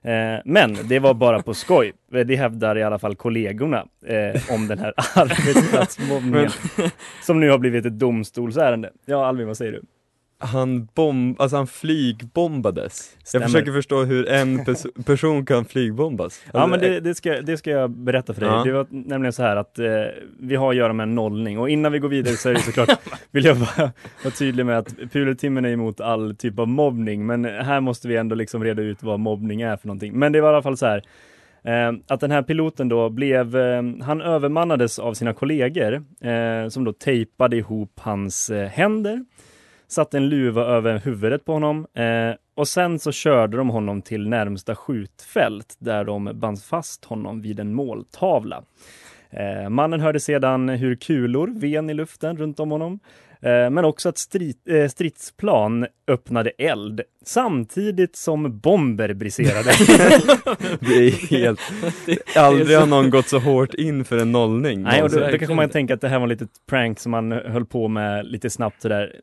Eh, 0.09 0.41
men 0.45 0.77
det 0.89 0.99
var 0.99 1.15
bara 1.15 1.43
på 1.43 1.55
skoj. 1.55 1.93
Eh, 2.15 2.21
Det 2.21 2.37
hävdar 2.37 2.79
i 2.79 2.83
alla 2.83 2.99
fall 2.99 3.15
kollegorna 3.17 3.85
eh, 4.07 4.55
om 4.55 4.69
den 4.69 4.79
här 4.79 4.93
arbetsplatsmobbningen 5.15 6.51
som 7.23 7.41
nu 7.41 7.51
har 7.51 7.59
blivit 7.59 7.87
ett 7.87 7.99
domstolsärende. 7.99 8.91
Ja, 9.07 9.27
Alvin, 9.27 9.47
vad 9.47 9.57
säger 9.57 9.73
du? 9.73 9.83
Han 10.41 10.89
bomb, 10.95 11.41
alltså 11.41 11.57
han 11.57 11.67
flygbombades. 11.67 13.17
Stämmer. 13.25 13.45
Jag 13.45 13.53
försöker 13.53 13.73
förstå 13.73 14.05
hur 14.05 14.29
en 14.29 14.59
pers- 14.59 15.03
person 15.05 15.47
kan 15.47 15.65
flygbombas. 15.65 16.43
Ja 16.53 16.61
Alltså, 16.61 16.71
men 16.71 16.81
det, 16.81 17.01
det, 17.01 17.15
ska, 17.15 17.41
det 17.41 17.57
ska 17.57 17.71
jag 17.71 17.91
berätta 17.91 18.35
för 18.35 18.41
dig. 18.41 18.51
Ja. 18.51 18.63
Det 18.65 18.73
var 18.73 18.87
nämligen 18.91 19.33
så 19.33 19.43
här 19.43 19.57
att 19.57 19.79
eh, 19.79 19.87
vi 20.41 20.57
har 20.57 20.71
att 20.71 20.77
göra 20.77 20.93
med 20.93 21.05
en 21.05 21.15
nollning 21.15 21.59
och 21.59 21.71
innan 21.71 21.93
vi 21.93 21.99
går 21.99 22.09
vidare 22.09 22.35
så 22.35 22.49
är 22.49 22.55
det 22.55 22.61
såklart, 22.61 22.89
vill 23.31 23.45
jag 23.45 23.57
bara 23.57 23.93
vara 24.25 24.35
tydlig 24.39 24.67
med 24.67 24.79
att 24.79 24.95
Puletimmen 25.13 25.65
är 25.65 25.71
emot 25.71 26.01
all 26.01 26.37
typ 26.37 26.59
av 26.59 26.69
mobbning 26.69 27.27
men 27.27 27.45
här 27.45 27.81
måste 27.81 28.09
vi 28.09 28.17
ändå 28.17 28.35
liksom 28.35 28.65
reda 28.65 28.83
ut 28.83 29.03
vad 29.03 29.21
mobbning 29.21 29.61
är 29.63 29.77
för 29.77 29.87
någonting. 29.87 30.19
Men 30.19 30.33
det 30.33 30.41
var 30.41 30.49
i 30.49 30.53
alla 30.55 30.63
fall 30.63 30.77
så 30.77 30.87
här 30.87 31.03
eh, 31.65 31.99
att 32.09 32.21
den 32.21 32.31
här 32.31 32.43
piloten 32.43 32.89
då 32.89 33.09
blev, 33.11 33.57
eh, 33.57 33.83
han 34.03 34.21
övermannades 34.21 34.99
av 34.99 35.15
sina 35.15 35.33
kollegor 35.33 35.95
eh, 36.21 36.69
som 36.69 36.85
då 36.85 36.93
tejpade 36.93 37.57
ihop 37.57 37.93
hans 38.01 38.51
eh, 38.51 38.69
händer 38.69 39.25
satte 39.89 40.17
en 40.17 40.29
luva 40.29 40.63
över 40.65 40.99
huvudet 40.99 41.45
på 41.45 41.53
honom 41.53 41.87
eh, 41.95 42.35
och 42.55 42.69
sen 42.69 42.99
så 42.99 43.13
körde 43.13 43.57
de 43.57 43.69
honom 43.69 44.03
till 44.03 44.29
närmsta 44.29 44.77
skjutfält 44.77 45.77
där 45.79 46.05
de 46.05 46.31
band 46.35 46.63
fast 46.63 47.05
honom 47.05 47.41
vid 47.41 47.61
en 47.61 47.75
måltavla. 47.75 48.63
Eh, 49.31 49.69
mannen 49.69 50.01
hörde 50.01 50.21
sedan 50.21 50.69
hur 50.69 50.97
kulor 50.97 51.53
ven 51.55 51.91
i 51.91 51.95
luften 51.95 52.37
runt 52.37 52.61
om 52.61 52.71
honom 52.71 53.01
men 53.41 53.85
också 53.85 54.09
att 54.09 54.19
strid, 54.19 54.57
eh, 54.69 54.89
stridsplan 54.89 55.87
öppnade 56.09 56.51
eld 56.51 57.01
samtidigt 57.25 58.17
som 58.17 58.59
bomber 58.59 59.15
briserade. 59.15 59.71
Det 60.81 61.07
är 61.07 61.11
helt, 61.11 61.61
aldrig 62.37 62.79
har 62.79 62.87
någon 62.87 63.11
gått 63.11 63.29
så 63.29 63.39
hårt 63.39 63.75
in 63.75 64.05
för 64.05 64.19
en 64.19 64.33
nollning. 64.33 64.83
Nej, 64.83 65.03
och 65.03 65.11
då, 65.11 65.19
då 65.19 65.39
kanske 65.39 65.55
man 65.55 65.69
tänker 65.69 65.95
att 65.95 66.01
det 66.01 66.09
här 66.09 66.19
var 66.19 66.27
ett 66.27 66.41
litet 66.41 66.51
prank 66.69 67.01
som 67.01 67.11
man 67.11 67.33
höll 67.33 67.67
på 67.67 67.89
med 67.89 68.27
lite 68.27 68.51
snabbt 68.51 68.83
sådär. 68.83 69.21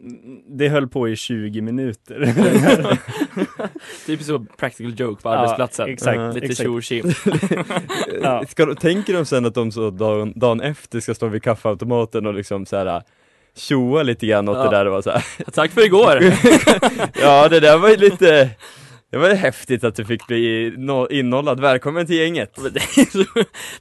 Det 0.49 0.69
höll 0.69 0.87
på 0.87 1.09
i 1.09 1.15
20 1.15 1.61
minuter. 1.61 2.33
Typ 4.05 4.21
så 4.21 4.45
practical 4.57 4.93
joke 4.99 5.21
på 5.21 5.29
Ja, 5.29 5.35
arbetsplatsen. 5.35 5.89
Lite 6.33 6.45
exakt. 6.45 6.61
tjo 6.61 6.75
och 6.75 6.83
tjim. 6.83 7.05
Ja. 8.21 8.43
Tänker 8.79 9.13
de 9.13 9.25
sen 9.25 9.45
att 9.45 9.53
de 9.53 9.71
så 9.71 9.89
dagen, 9.89 10.33
dagen 10.35 10.61
efter 10.61 10.99
ska 10.99 11.13
stå 11.13 11.27
vid 11.27 11.43
kaffeautomaten 11.43 12.25
och 12.25 12.33
liksom 12.33 12.65
så 12.65 12.77
här 12.77 13.01
tjoa 13.55 14.03
lite 14.03 14.25
grann 14.27 14.49
åt 14.49 14.57
Ja. 14.57 14.63
det 14.63 14.69
där 14.77 14.85
och 14.85 14.91
vara 14.91 15.01
så 15.01 15.11
här. 15.11 15.23
Tack 15.53 15.71
för 15.71 15.85
igår! 15.85 16.19
Ja, 17.21 17.47
det 17.49 17.59
där 17.59 17.77
var 17.77 17.89
ju 17.89 17.97
lite 17.97 18.49
det 19.11 19.17
var 19.17 19.29
ju 19.29 19.35
häftigt 19.35 19.83
att 19.83 19.95
du 19.95 20.05
fick 20.05 20.27
bli 20.27 20.71
no- 20.77 21.11
innollad. 21.11 21.59
Välkommen 21.59 22.05
till 22.07 22.15
gänget! 22.15 22.57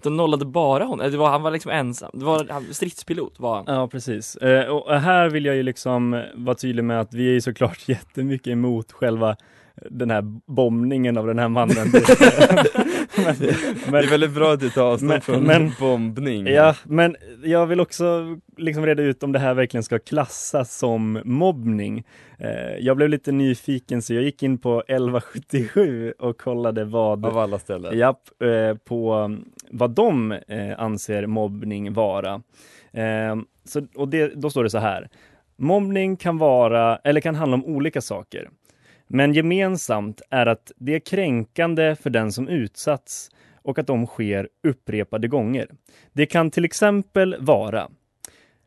De 0.03 0.17
nollade 0.17 0.45
bara 0.45 0.85
honom, 0.85 1.11
det 1.11 1.17
var, 1.17 1.29
han 1.31 1.43
var 1.43 1.51
liksom 1.51 1.71
ensam. 1.71 2.11
Det 2.15 2.25
var 2.25 2.47
han, 2.51 2.67
stridspilot 2.75 3.35
var 3.41 3.55
han. 3.57 3.65
Ja, 3.75 3.89
precis. 3.89 4.37
Eh, 4.37 4.67
Och 4.69 5.01
här 5.01 5.29
vill 5.31 5.45
jag 5.45 5.57
ju 5.57 5.63
liksom 5.63 6.23
vara 6.35 6.55
tydlig 6.57 6.85
med 6.85 7.01
att 7.01 7.15
vi 7.15 7.29
är 7.29 7.33
ju 7.33 7.41
såklart 7.41 7.79
jättemycket 7.89 8.47
emot 8.47 8.93
själva 8.93 9.37
den 9.91 10.11
här 10.11 10.23
bombningen 10.47 11.19
av 11.19 11.27
den 11.27 11.39
här 11.39 11.49
mannen. 11.49 11.77
men, 13.17 13.35
Det 13.93 13.99
är 13.99 14.11
väldigt 14.11 14.35
bra 14.35 14.53
att 14.53 14.61
du 14.61 14.71
tar 14.71 14.83
avstånd 14.83 15.09
Men- 15.11 15.21
från 15.21 15.43
men- 15.43 15.73
bombning. 15.81 16.47
Ja, 16.47 16.75
men 16.85 17.17
jag 17.45 17.67
vill 17.67 17.81
också 17.81 18.37
liksom 18.57 18.87
reda 18.87 19.03
ut 19.03 19.23
om 19.23 19.33
det 19.33 19.39
här 19.39 19.55
verkligen 19.55 19.85
ska 19.85 19.99
klassas 19.99 20.77
som 20.79 21.21
mobbning. 21.25 22.05
Eh, 22.39 22.77
Jag 22.81 22.97
blev 22.97 23.09
lite 23.09 23.33
nyfiken 23.33 24.03
så 24.03 24.15
jag 24.15 24.23
gick 24.23 24.43
in 24.43 24.59
på 24.59 24.81
1177 24.89 26.13
och 26.19 26.39
kollade 26.41 26.85
vad 26.85 27.25
Av 27.27 27.39
alla 27.39 27.59
ställen. 27.59 27.99
Japp, 27.99 28.21
eh, 28.43 28.77
på 28.85 29.15
um, 29.15 29.45
vad 29.71 29.91
de 29.91 30.33
eh, 30.33 30.79
anser 30.81 31.27
mobbning 31.27 31.93
vara. 31.93 32.43
Så, 33.65 33.87
och 33.95 34.09
det, 34.09 34.33
då 34.35 34.51
står 34.51 34.65
det 34.65 34.71
så 34.71 34.79
här. 34.79 35.09
Mobbning 35.57 36.17
kan 36.17 36.39
vara, 36.39 36.97
eller 36.97 37.21
kan 37.21 37.35
handla 37.35 37.55
om 37.55 37.65
olika 37.65 38.01
saker. 38.01 38.49
Men 39.15 39.33
gemensamt 39.33 40.23
är 40.31 40.47
att 40.47 40.73
det 40.77 40.95
är 40.95 40.99
kränkande 40.99 41.97
för 41.97 42.11
den 42.11 42.33
som 42.33 42.49
utsatts 42.49 43.31
och 43.63 43.79
att 43.79 43.87
de 43.87 44.07
sker 44.07 44.49
upprepade 44.63 45.29
gånger. 45.29 45.69
Det 46.13 46.27
kan 46.27 46.51
till 46.51 46.65
exempel 46.65 47.37
vara 47.41 47.91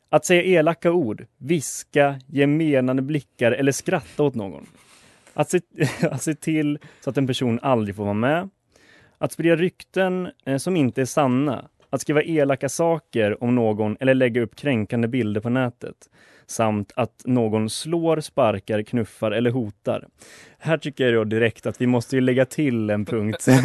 att 0.10 0.26
säga 0.26 0.44
elaka 0.44 0.92
ord, 0.92 1.26
viska, 1.38 2.20
ge 2.28 2.48
menande 2.48 3.02
blickar 3.02 3.52
eller 3.52 3.72
skratta 3.72 4.24
åt 4.24 4.36
någon. 4.36 4.66
Att 5.34 5.50
se, 5.50 5.62
att 6.02 6.22
se 6.22 6.36
till 6.36 6.80
så 7.02 7.10
att 7.10 7.18
en 7.18 7.28
person 7.28 7.60
aldrig 7.62 7.96
får 7.96 8.04
vara 8.04 8.14
med. 8.14 8.50
Att 9.18 9.32
sprida 9.32 9.56
rykten 9.56 10.30
eh, 10.46 10.58
som 10.58 10.76
inte 10.76 11.02
är 11.02 11.06
sanna. 11.06 11.68
Att 11.90 12.02
skriva 12.02 12.24
elaka 12.24 12.70
saker 12.70 13.44
om 13.44 13.56
någon 13.56 13.98
eller 14.00 14.14
lägga 14.14 14.42
upp 14.42 14.56
kränkande 14.56 15.08
bilder 15.08 15.42
på 15.42 15.50
nätet. 15.50 16.10
Samt 16.50 16.92
att 16.96 17.22
någon 17.26 17.70
slår, 17.70 18.20
sparkar, 18.20 18.82
knuffar 18.82 19.32
eller 19.32 19.52
hotar. 19.52 20.08
Här 20.60 20.78
tycker 20.78 21.14
jag 21.14 21.30
direkt 21.30 21.66
att 21.66 21.82
vi 21.82 21.88
måste 21.88 22.16
ju 22.16 22.22
lägga 22.22 22.46
till 22.46 22.90
en 22.90 23.06
punkt. 23.06 23.48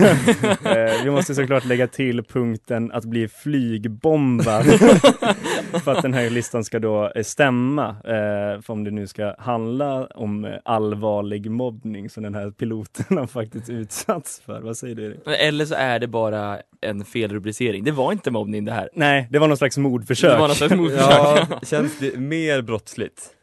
Eh, 0.65 1.05
vi 1.05 1.11
måste 1.11 1.35
såklart 1.35 1.65
lägga 1.65 1.87
till 1.87 2.23
punkten 2.23 2.93
att 2.93 3.05
bli 3.05 3.29
flygbombad. 3.29 4.65
för 5.85 5.93
att 5.93 6.03
den 6.03 6.15
här 6.15 6.31
listan 6.31 6.65
ska 6.65 6.79
då 6.79 7.13
eh, 7.15 7.23
stämma. 7.23 7.89
Eh, 7.89 8.63
för 8.63 8.71
om 8.71 8.85
det 8.85 8.91
nu 8.91 9.07
ska 9.07 9.35
handla 9.39 10.07
om 10.07 10.59
allvarlig 10.65 11.51
mobbning 11.51 12.11
som 12.11 12.23
den 12.23 12.35
här 12.35 12.51
piloten 12.51 13.19
har 13.19 13.27
faktiskt 13.27 13.71
utsatts 13.71 14.43
för. 14.47 14.61
Vad 14.61 14.77
säger 14.77 14.95
du 14.95 15.05
Erik? 15.05 15.21
Eller 15.27 15.65
så 15.65 15.75
är 15.75 15.99
det 15.99 16.07
bara 16.07 16.59
en 16.81 17.05
felrubricering. 17.05 17.85
Det 17.85 17.93
var 17.93 18.13
inte 18.13 18.31
mobbning 18.31 18.65
det 18.65 18.73
här. 18.73 18.89
Nej, 18.95 19.29
det 19.31 19.39
var 19.39 19.49
någon 19.49 19.57
slags 19.57 19.79
mordförsök. 19.79 20.31
Det 20.31 20.39
var 20.39 20.49
någon 20.49 20.57
slags 20.57 20.75
mordförsök. 20.75 21.47
Ja, 21.51 21.61
känns 21.63 21.99
det 21.99 22.17
mer 22.17 22.63
brottsligt? 22.73 23.35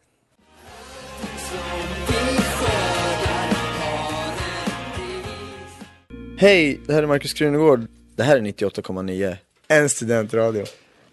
Hej, 6.37 6.81
det 6.87 6.93
här 6.93 7.03
är 7.03 7.07
Markus 7.07 7.33
Krunegård. 7.33 7.87
Det 8.15 8.23
här 8.23 8.37
är 8.37 8.41
98,9. 8.41 9.37
En 9.67 9.89
studentradio. 9.89 10.65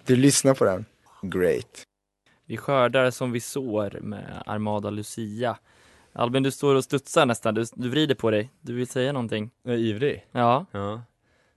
Du 0.07 0.17
lyssnar 0.17 0.55
på 0.55 0.65
den. 0.65 0.85
Great. 1.23 1.83
Vi 2.47 2.57
skördar 2.57 3.11
som 3.11 3.33
vi 3.33 3.41
sår 3.41 3.99
med 4.01 4.43
Armada 4.47 4.91
Lucia. 4.91 5.59
Albin, 6.13 6.43
du 6.43 6.51
står 6.51 6.75
och 6.75 6.85
studsar 6.85 7.27
nästan. 7.27 7.55
Du, 7.55 7.65
du 7.75 7.89
vrider 7.89 8.15
på 8.15 8.31
dig. 8.31 8.51
Du 8.61 8.75
vill 8.75 8.87
säga 8.87 9.13
någonting? 9.13 9.51
Jag 9.63 9.75
är 9.75 9.79
ivrig. 9.79 10.27
Ja. 10.33 10.67
Ja, 10.73 11.03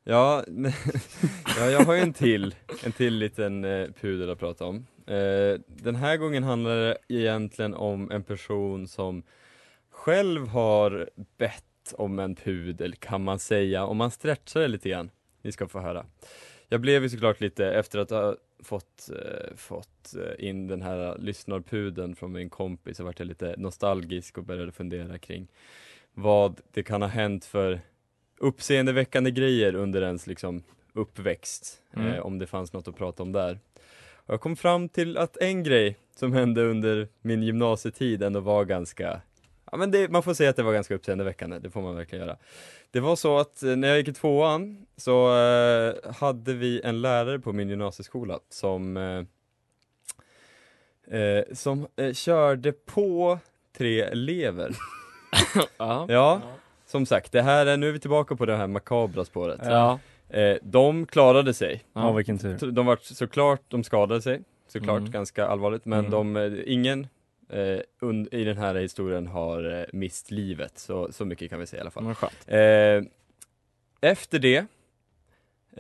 ja, 0.04 0.44
ja 1.58 1.70
jag 1.70 1.80
har 1.80 1.94
ju 1.94 2.02
en 2.02 2.14
till, 2.14 2.56
en 2.84 2.92
till 2.92 3.16
liten 3.16 3.66
eh, 3.66 3.88
pudel 4.02 4.30
att 4.30 4.40
prata 4.40 4.66
om. 4.66 4.86
Eh, 5.10 5.60
den 5.68 5.96
här 5.96 6.18
gången 6.18 6.44
handlar 6.44 6.76
det 6.76 6.98
egentligen 7.08 7.74
om 7.74 8.12
en 8.12 8.24
person 8.24 8.88
som 8.88 9.24
själv 9.90 10.48
har 10.48 11.10
bett 11.38 11.64
om 11.94 12.20
en 12.20 12.36
pudel 12.36 12.96
kan 12.96 13.24
man 13.24 13.40
säga, 13.40 13.86
om 13.86 13.98
man 13.98 14.12
stretchar 14.12 14.62
det 14.62 14.68
lite 14.68 14.90
grann. 14.90 15.10
Ni 15.42 15.52
ska 15.52 15.68
få 15.68 15.80
höra. 15.80 16.06
Jag 16.68 16.82
blev 16.82 17.04
ju 17.04 17.10
såklart 17.10 17.40
lite, 17.42 17.66
efter 17.66 18.00
att 18.00 18.10
ha 18.10 18.36
fått, 18.64 19.10
eh, 19.10 19.56
fått 19.56 20.16
eh, 20.16 20.46
in 20.50 20.68
den 20.68 20.82
här 20.82 21.18
lyssnarpudeln 21.20 22.16
från 22.16 22.32
min 22.32 22.50
kompis, 22.50 22.98
så 22.98 23.04
vart 23.04 23.20
jag 23.20 23.28
lite 23.28 23.56
nostalgisk 23.58 24.38
och 24.38 24.44
började 24.44 24.72
fundera 24.72 25.18
kring 25.18 25.48
vad 26.14 26.62
det 26.74 26.84
kan 26.84 27.02
ha 27.02 27.10
hänt 27.10 27.46
för 27.46 27.82
uppseendeväckande 28.38 29.32
grejer 29.32 29.76
under 29.76 30.02
ens 30.02 30.28
liksom 30.28 30.64
uppväxt, 30.94 31.82
Mm. 31.94 32.08
eh, 32.08 32.20
om 32.20 32.40
det 32.40 32.48
fanns 32.48 32.74
något 32.74 32.88
att 32.88 32.96
prata 32.98 33.24
om 33.24 33.32
där. 33.32 33.60
Jag 34.32 34.42
kom 34.42 34.56
fram 34.56 34.90
till 34.90 35.18
att 35.18 35.38
en 35.38 35.64
grej 35.64 35.98
som 36.16 36.34
hände 36.34 36.64
under 36.64 37.08
min 37.22 37.44
gymnasietid 37.44 38.24
ändå 38.24 38.40
var 38.40 38.66
ganska, 38.66 39.22
ja 39.72 39.78
men 39.78 39.92
det, 39.92 40.12
man 40.12 40.24
får 40.24 40.34
säga 40.34 40.50
att 40.50 40.56
det 40.56 40.64
var 40.64 40.74
ganska 40.74 40.96
uppseendeväckande, 40.96 41.60
det 41.60 41.70
får 41.70 41.82
man 41.82 41.96
verkligen 41.96 42.26
göra. 42.26 42.38
Det 42.92 43.00
var 43.00 43.16
så 43.16 43.38
att 43.38 43.64
eh, 43.64 43.76
när 43.76 43.88
jag 43.88 43.98
gick 43.98 44.08
i 44.08 44.14
tvåan 44.14 44.86
så 44.98 45.38
eh, 45.38 46.14
hade 46.14 46.54
vi 46.54 46.82
en 46.84 47.02
lärare 47.02 47.40
på 47.40 47.54
min 47.54 47.70
gymnasieskola 47.70 48.40
som 48.50 48.98
eh, 48.98 49.24
eh, 51.20 51.44
som 51.54 51.88
eh, 51.96 52.14
körde 52.14 52.72
på 52.72 53.40
tre 53.78 54.02
elever. 54.02 54.76
Ja. 55.78 56.06
Ja, 56.10 56.42
som 56.86 57.06
sagt, 57.06 57.32
det 57.32 57.42
här 57.42 57.66
är, 57.66 57.78
nu 57.78 57.88
är 57.88 57.92
vi 57.92 58.00
tillbaka 58.00 58.36
på 58.36 58.46
det 58.46 58.56
här 58.56 58.68
makabra 58.68 59.26
spåret. 59.26 59.60
Ja. 59.64 60.00
Eh, 60.30 60.58
de 60.62 61.06
klarade 61.06 61.54
sig. 61.54 61.84
Ja, 61.94 62.12
vilken 62.12 62.38
tur. 62.38 62.72
De 62.72 62.86
var 62.86 63.00
såklart, 63.02 63.62
de 63.68 63.84
skadade 63.84 64.22
sig, 64.22 64.42
såklart 64.68 65.00
Mm. 65.00 65.12
ganska 65.12 65.46
allvarligt, 65.46 65.86
men 65.86 66.00
Mm. 66.06 66.12
de, 66.12 66.36
eh, 66.36 66.60
ingen 66.74 67.08
eh, 67.50 67.80
und, 68.02 68.34
i 68.34 68.44
den 68.44 68.58
här 68.58 68.76
historien 68.76 69.28
har 69.28 69.80
eh, 69.80 69.86
mist 69.94 70.32
livet, 70.32 70.80
så, 70.80 71.12
så 71.12 71.26
mycket 71.26 71.50
kan 71.50 71.60
vi 71.60 71.66
säga 71.68 71.78
i 71.80 71.82
alla 71.82 71.92
fall. 71.92 72.06
Eh, 72.48 73.04
efter 74.02 74.40
det 74.40 74.66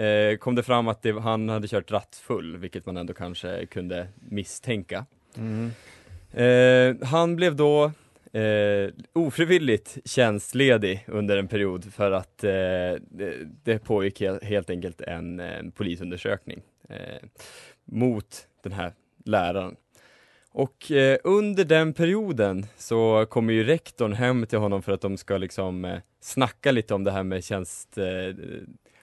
eh, 0.03 0.37
kom 0.37 0.55
det 0.55 0.63
fram 0.63 0.87
att 0.87 1.01
det, 1.01 1.19
han 1.19 1.49
hade 1.49 1.67
kört 1.67 1.91
rattfull, 1.91 2.57
vilket 2.57 2.85
man 2.85 2.97
ändå 2.97 3.13
kanske 3.13 3.65
kunde 3.65 4.07
misstänka. 4.15 5.05
Mm. 5.37 5.71
Eh, 6.33 7.07
han 7.07 7.35
blev 7.35 7.55
då 7.55 7.91
eh, 8.31 8.89
ofrivilligt 9.13 9.97
tjänstledig 10.05 11.05
under 11.07 11.37
en 11.37 11.47
period 11.47 11.93
för 11.93 12.11
att 12.11 12.43
eh, 12.43 12.49
det, 13.09 13.33
det 13.63 13.79
pågick 13.79 14.21
he- 14.21 14.43
helt 14.43 14.69
enkelt 14.69 15.01
en, 15.01 15.39
en 15.39 15.71
polisundersökning 15.71 16.61
eh, 16.89 17.27
mot 17.85 18.47
den 18.63 18.71
här 18.71 18.93
läraren. 19.25 19.75
Och 20.51 20.91
eh, 20.91 21.17
under 21.23 21.65
den 21.65 21.93
perioden 21.93 22.65
så 22.77 23.25
kommer 23.29 23.53
ju 23.53 23.63
rektorn 23.63 24.13
hem 24.13 24.45
till 24.45 24.59
honom 24.59 24.81
för 24.81 24.91
att 24.91 25.01
de 25.01 25.17
ska 25.17 25.37
liksom 25.37 25.85
eh, 25.85 25.99
snacka 26.21 26.71
lite 26.71 26.93
om 26.93 27.03
det 27.03 27.11
här 27.11 27.23
med 27.23 27.43
tjänst, 27.43 27.97
eh, 27.97 28.05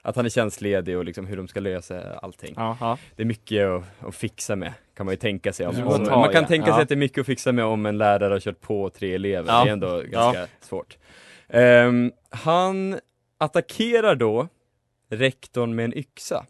att 0.07 0.15
han 0.15 0.25
är 0.25 0.29
tjänstledig 0.29 0.97
och 0.97 1.05
liksom 1.05 1.25
hur 1.27 1.37
de 1.37 1.47
ska 1.47 1.59
lösa 1.59 2.19
allting. 2.19 2.53
Ja, 2.57 2.77
ja. 2.79 2.97
Det 3.15 3.23
är 3.23 3.27
mycket 3.27 3.67
att, 3.67 3.83
att 3.99 4.15
fixa 4.15 4.55
med, 4.55 4.73
kan 4.95 5.05
man 5.05 5.13
ju 5.13 5.17
tänka 5.17 5.53
sig. 5.53 5.67
Om, 5.67 5.87
om, 5.87 6.05
ta, 6.05 6.19
man 6.19 6.31
kan 6.31 6.41
ja. 6.41 6.47
tänka 6.47 6.67
Ja. 6.67 6.75
sig 6.75 6.83
att 6.83 6.89
det 6.89 6.95
är 6.95 6.97
mycket 6.97 7.21
att 7.21 7.25
fixa 7.25 7.51
med 7.51 7.65
om 7.65 7.85
en 7.85 7.97
lärare 7.97 8.33
har 8.33 8.39
kört 8.39 8.61
på 8.61 8.89
tre 8.89 9.15
elever. 9.15 9.53
Ja. 9.53 9.63
Det 9.63 9.69
är 9.69 9.73
ändå 9.73 10.01
ganska 10.01 10.47
svårt. 10.61 10.97
Ehm, 11.47 12.11
han 12.29 12.99
attackerar 13.37 14.15
då 14.15 14.47
rektorn 15.09 15.75
med 15.75 15.85
en 15.85 15.97
yxa. 15.97 16.45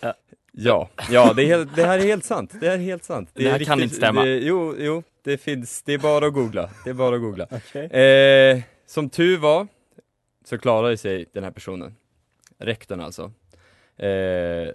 Ja. 0.00 0.14
Ja, 0.52 0.88
ja 1.10 1.32
det, 1.32 1.42
är 1.42 1.46
helt, 1.46 1.76
det 1.76 1.84
här 1.84 1.98
är 1.98 2.02
helt 2.02 2.24
sant. 2.24 2.54
Det 2.60 2.68
här 2.68 2.74
är 2.74 2.82
helt 2.82 3.04
sant. 3.04 3.30
Det 3.34 3.48
här 3.48 3.60
är 3.60 3.64
kan 3.64 3.82
inte 3.82 3.94
stämma. 3.94 4.24
Det, 4.24 4.38
jo, 4.38 4.74
jo, 4.78 5.02
det 5.24 5.38
finns, 5.38 5.82
det 5.82 5.94
är 5.94 5.98
bara 5.98 6.26
att 6.26 6.34
googla. 6.34 6.70
Det 6.84 6.90
är 6.90 6.94
bara 6.94 7.14
att 7.14 7.22
googla. 7.22 7.46
Okej. 7.50 7.86
Eh, 7.86 8.60
som 8.86 9.10
tur 9.10 9.38
var 9.38 9.66
så 10.44 10.58
klarade 10.58 10.96
sig 10.96 11.26
den 11.32 11.44
här 11.44 11.50
personen, 11.50 11.94
rektorn 12.64 13.00
alltså, 13.00 13.32
eh, 13.96 14.74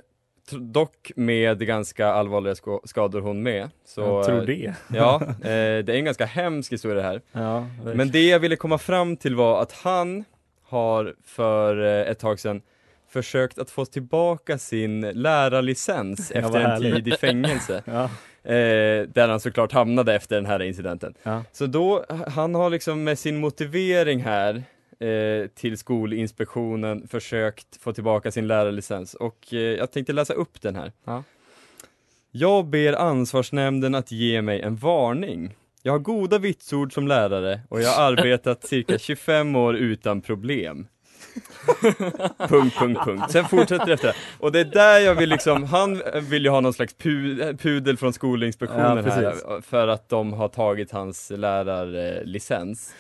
dock 0.52 1.12
med 1.16 1.60
ganska 1.68 2.08
allvarliga 2.08 2.56
skador 2.86 3.22
hon 3.22 3.44
med. 3.44 3.70
Så, 3.86 4.02
Jag 4.02 4.26
tror 4.26 4.40
eh, 4.40 4.46
det. 4.46 4.74
Ja, 4.94 5.22
eh, 5.42 5.84
det 5.84 5.90
är 5.90 5.90
en 5.90 6.06
ganska 6.06 6.26
hemsk 6.26 6.74
historia 6.74 6.96
det 6.96 7.02
här. 7.02 7.22
Ja, 7.32 7.68
Men 7.96 8.12
det 8.12 8.28
jag 8.28 8.40
ville 8.40 8.56
komma 8.56 8.78
fram 8.78 9.18
till 9.18 9.36
var 9.36 9.62
att 9.62 9.72
han 9.72 10.24
har 10.64 11.16
för 11.26 11.84
eh, 11.86 12.12
ett 12.12 12.20
tag 12.20 12.40
sedan 12.40 12.62
försökt 13.10 13.60
att 13.60 13.72
få 13.72 13.86
tillbaka 13.86 14.58
sin 14.58 15.02
lärarlicens 15.02 16.32
Ja, 16.36 16.42
efter 16.42 16.60
en 16.60 16.82
tid 16.82 17.08
i 17.08 17.12
fängelse. 17.12 17.84
Ja. 17.92 18.10
Eh, 18.44 19.08
där 19.08 19.28
han 19.28 19.40
såklart 19.40 19.72
hamnade 19.72 20.16
efter 20.16 20.36
den 20.36 20.46
här 20.46 20.62
incidenten. 20.62 21.14
Ja. 21.24 21.44
Så 21.52 21.66
då, 21.66 22.06
han 22.28 22.56
har 22.56 22.70
liksom 22.70 23.04
med 23.04 23.20
sin 23.20 23.38
motivering 23.38 24.24
här 24.24 24.64
eh, 25.00 25.48
till 25.48 25.78
Skolinspektionen 25.78 27.08
försökt 27.08 27.82
få 27.82 27.94
tillbaka 27.94 28.32
sin 28.32 28.48
lärarlicens 28.48 29.14
och 29.14 29.54
eh, 29.54 29.60
jag 29.60 29.92
tänkte 29.92 30.14
läsa 30.14 30.34
upp 30.34 30.62
den 30.62 30.76
här. 30.76 30.92
Ja. 31.06 31.24
Jag 32.32 32.66
ber 32.66 32.94
ansvarsnämnden 32.94 33.96
att 33.96 34.12
ge 34.12 34.42
mig 34.42 34.62
en 34.62 34.76
varning. 34.76 35.56
Jag 35.84 35.92
har 35.92 36.00
goda 36.00 36.38
vitsord 36.38 36.94
som 36.94 37.08
lärare 37.08 37.62
och 37.70 37.82
jag 37.82 37.90
har 37.92 38.04
arbetat 38.12 38.68
cirka 38.68 38.98
25 39.00 39.56
år 39.56 39.76
utan 39.76 40.22
problem. 40.22 40.88
punkt, 42.50 42.76
punkt, 42.80 43.02
punkt. 43.06 43.24
Sen 43.32 43.46
fortsätter 43.46 43.86
det 43.86 43.94
efter. 43.94 44.16
Och 44.40 44.52
det 44.52 44.60
är 44.60 44.66
där 44.66 45.00
jag 45.00 45.16
vill 45.16 45.30
liksom, 45.30 45.64
han 45.64 46.02
vill 46.30 46.44
ju 46.44 46.50
ha 46.50 46.62
någon 46.62 46.74
slags 46.74 46.96
pu- 46.96 47.58
pudel 47.58 47.98
från 47.98 48.14
Skolinspektionen 48.14 48.98
Ja, 49.06 49.12
här 49.12 49.62
för 49.62 49.88
att 49.88 50.10
de 50.10 50.34
har 50.34 50.48
tagit 50.48 50.92
hans 50.92 51.30
lärarlicens. 51.36 52.94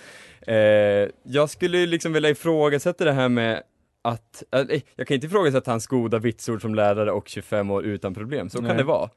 Eh, 0.48 1.10
jag 1.24 1.50
skulle 1.50 1.86
liksom 1.86 2.14
vilja 2.14 2.30
ifrågasätta 2.30 3.06
det 3.06 3.12
här 3.12 3.30
med 3.30 3.64
att, 4.02 4.44
äh, 4.52 4.82
jag 4.96 5.08
kan 5.08 5.16
inte 5.16 5.28
ifrågasätta 5.28 5.72
hans 5.72 5.88
goda 5.88 6.20
vitsord 6.20 6.62
som 6.62 6.76
lärare 6.76 7.12
och 7.12 7.28
25 7.28 7.72
år 7.72 7.84
utan 7.84 8.14
problem, 8.14 8.50
så 8.50 8.58
kan 8.58 8.68
Nej. 8.68 8.78
det 8.78 8.84
vara. 8.84 9.10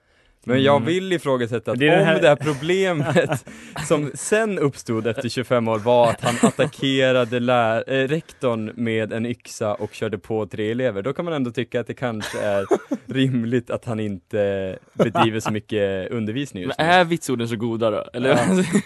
Men 0.44 0.62
jag 0.62 0.76
Mm. 0.76 0.86
vill 0.86 1.12
ifrågasätta 1.12 1.72
att 1.72 1.78
Det 1.78 1.98
om 1.98 2.04
här- 2.04 2.20
det 2.20 2.28
här 2.28 2.36
problemet 2.36 3.44
som 3.88 4.10
sen 4.14 4.58
uppstod 4.58 5.06
efter 5.06 5.28
25 5.28 5.68
år 5.68 5.78
var 5.78 6.10
att 6.10 6.20
han 6.20 6.34
attackerade 6.42 7.38
lär- 7.40 7.84
äh, 8.02 8.08
rektorn 8.08 8.72
med 8.74 9.12
en 9.12 9.26
yxa 9.26 9.74
och 9.74 9.94
körde 9.94 10.18
på 10.18 10.46
tre 10.46 10.70
elever, 10.70 11.02
då 11.02 11.12
kan 11.12 11.24
man 11.24 11.34
ändå 11.34 11.50
tycka 11.50 11.80
att 11.80 11.86
det 11.86 11.94
kanske 11.94 12.40
är 12.40 12.66
rimligt 13.06 13.70
att 13.70 13.84
han 13.84 14.00
inte 14.00 14.78
bedriver 14.94 15.40
så 15.40 15.50
mycket 15.52 16.10
undervisning 16.10 16.60
Men 16.62 16.68
just 16.68 16.78
nu. 16.78 16.84
är 16.84 17.04
vitsorden 17.04 17.48
så 17.48 17.56
goda 17.56 17.90
då? 17.90 18.04
Eller? 18.12 18.28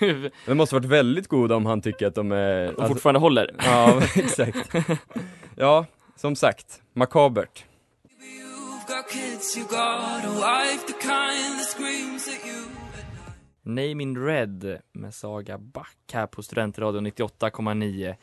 Ja. 0.00 0.28
De 0.46 0.54
måste 0.54 0.74
varit 0.74 0.84
väldigt 0.86 1.28
goda 1.28 1.56
om 1.56 1.66
han 1.66 1.80
tycker 1.82 2.06
att 2.06 2.14
de 2.14 2.32
är... 2.32 2.80
Och 2.80 2.88
fortfarande 2.88 3.20
håller? 3.20 3.50
Ja, 3.64 4.02
exakt. 4.16 4.74
Ja, 5.56 5.86
som 6.16 6.36
sagt, 6.36 6.66
makabert. 6.94 7.64
Name 13.62 14.02
in 14.02 14.26
Red 14.26 14.78
med 14.92 15.14
Saga 15.14 15.58
Back 15.58 15.96
här 16.12 16.26
på 16.26 16.42
Studentradion 16.42 17.06
98,9. 17.06 18.14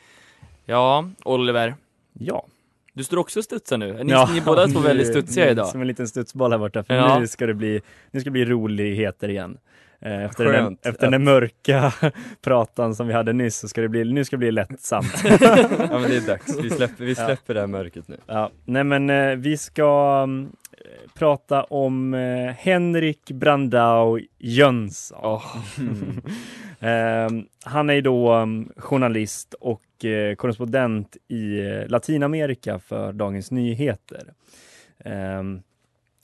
Ja, 0.65 1.09
Oliver. 1.23 1.75
Ja. 2.13 2.45
Du 2.93 3.03
står 3.03 3.17
också 3.17 3.39
och 3.39 3.43
studsar 3.43 3.77
nu. 3.77 3.93
Ni, 3.93 4.03
ni 4.03 4.11
är 4.13 4.45
båda 4.45 4.67
två 4.67 4.79
väldigt 4.79 5.07
studsiga 5.11 5.51
idag. 5.51 5.67
Som 5.67 5.81
en 5.81 5.87
liten 5.87 6.07
studsboll 6.07 6.51
här 6.51 6.59
borta, 6.59 6.83
för 6.83 6.93
Ja. 6.93 7.19
nu 7.19 7.27
ska 7.27 7.45
det 7.45 7.53
bli, 7.53 7.81
nu 8.11 8.19
ska 8.19 8.27
det 8.27 8.31
bli 8.31 8.45
roligheter 8.45 9.29
igen. 9.29 9.57
Eh, 10.05 10.23
Efter, 10.23 10.45
den, 10.45 10.77
efter 10.83 11.11
den 11.11 11.23
mörka 11.23 11.93
pratan 12.41 12.95
som 12.95 13.07
vi 13.07 13.13
hade 13.13 13.33
nyss 13.33 13.57
så 13.57 13.67
ska 13.67 13.81
det 13.81 13.89
bli, 13.89 14.03
nu 14.03 14.25
ska 14.25 14.35
det 14.35 14.39
bli 14.39 14.51
lättsamt. 14.51 15.23
Ja 15.23 15.99
men 15.99 16.09
det 16.09 16.17
är 16.17 16.27
dags, 16.27 16.59
vi 16.59 16.69
släpper, 16.69 17.03
vi 17.05 17.15
släpper 17.15 17.53
det 17.53 17.59
här 17.59 17.67
mörkret 17.67 18.07
nu. 18.07 18.17
Ja, 18.27 18.51
nej 18.65 18.83
men 18.83 19.09
eh, 19.09 19.35
vi 19.35 19.57
ska 19.57 20.21
mm, 20.23 20.51
prata 21.13 21.63
om 21.63 22.13
eh, 22.13 22.53
Henrik 22.53 23.31
Brandao 23.31 24.19
Jönsson. 24.37 25.41
Eh, 26.79 27.29
han 27.63 27.89
är 27.89 28.01
då 28.01 28.31
mm, 28.31 28.69
journalist 28.77 29.53
och 29.53 29.81
korrespondent 30.37 31.17
i 31.27 31.61
Latinamerika 31.87 32.79
för 32.79 33.13
Dagens 33.13 33.51
Nyheter. 33.51 34.33
Eh, 35.05 35.43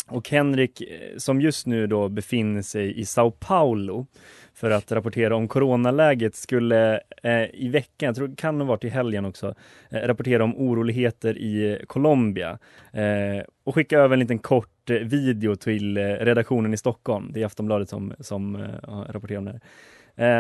och 0.09 0.29
Henrik, 0.29 0.81
eh, 0.81 1.17
som 1.17 1.41
just 1.41 1.67
nu 1.67 1.87
då 1.87 2.09
befinner 2.09 2.61
sig 2.61 2.99
i 2.99 3.05
Sao 3.05 3.31
Paulo 3.31 4.07
för 4.53 4.71
att 4.71 4.91
rapportera 4.91 5.35
om 5.35 5.47
coronaläget, 5.47 6.35
skulle 6.35 6.99
eh, 7.23 7.45
i 7.53 7.69
veckan, 7.69 8.07
jag 8.07 8.15
tror 8.15 8.27
det 8.27 8.35
kan 8.35 8.61
ha 8.61 8.67
varit 8.67 8.83
i 8.83 8.89
helgen 8.89 9.25
också, 9.25 9.55
eh, 9.89 9.99
rapportera 9.99 10.43
om 10.43 10.55
oroligheter 10.57 11.37
i 11.37 11.81
Colombia 11.87 12.59
eh, 12.93 13.43
och 13.63 13.75
skicka 13.75 13.99
över 13.99 14.13
en 14.13 14.19
liten 14.19 14.39
kort 14.39 14.89
eh, 14.89 14.95
video 14.95 15.55
till 15.55 15.97
eh, 15.97 16.01
redaktionen 16.01 16.73
i 16.73 16.77
Stockholm. 16.77 17.31
Det 17.33 17.41
är 17.41 17.45
Aftonbladet 17.45 17.89
som, 17.89 18.13
som 18.19 18.55
eh, 18.55 19.15
om 19.15 19.27
det 19.27 19.51
här. 19.51 19.61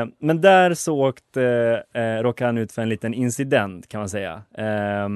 Eh, 0.01 0.07
men 0.19 0.41
där 0.41 0.73
så 0.73 1.07
åkte, 1.07 1.43
eh, 1.93 2.23
råkade 2.23 2.47
han 2.47 2.57
ut 2.57 2.71
för 2.71 2.81
en 2.81 2.89
liten 2.89 3.13
incident 3.13 3.87
kan 3.87 3.99
man 3.99 4.09
säga. 4.09 4.43
Eh, 4.57 5.09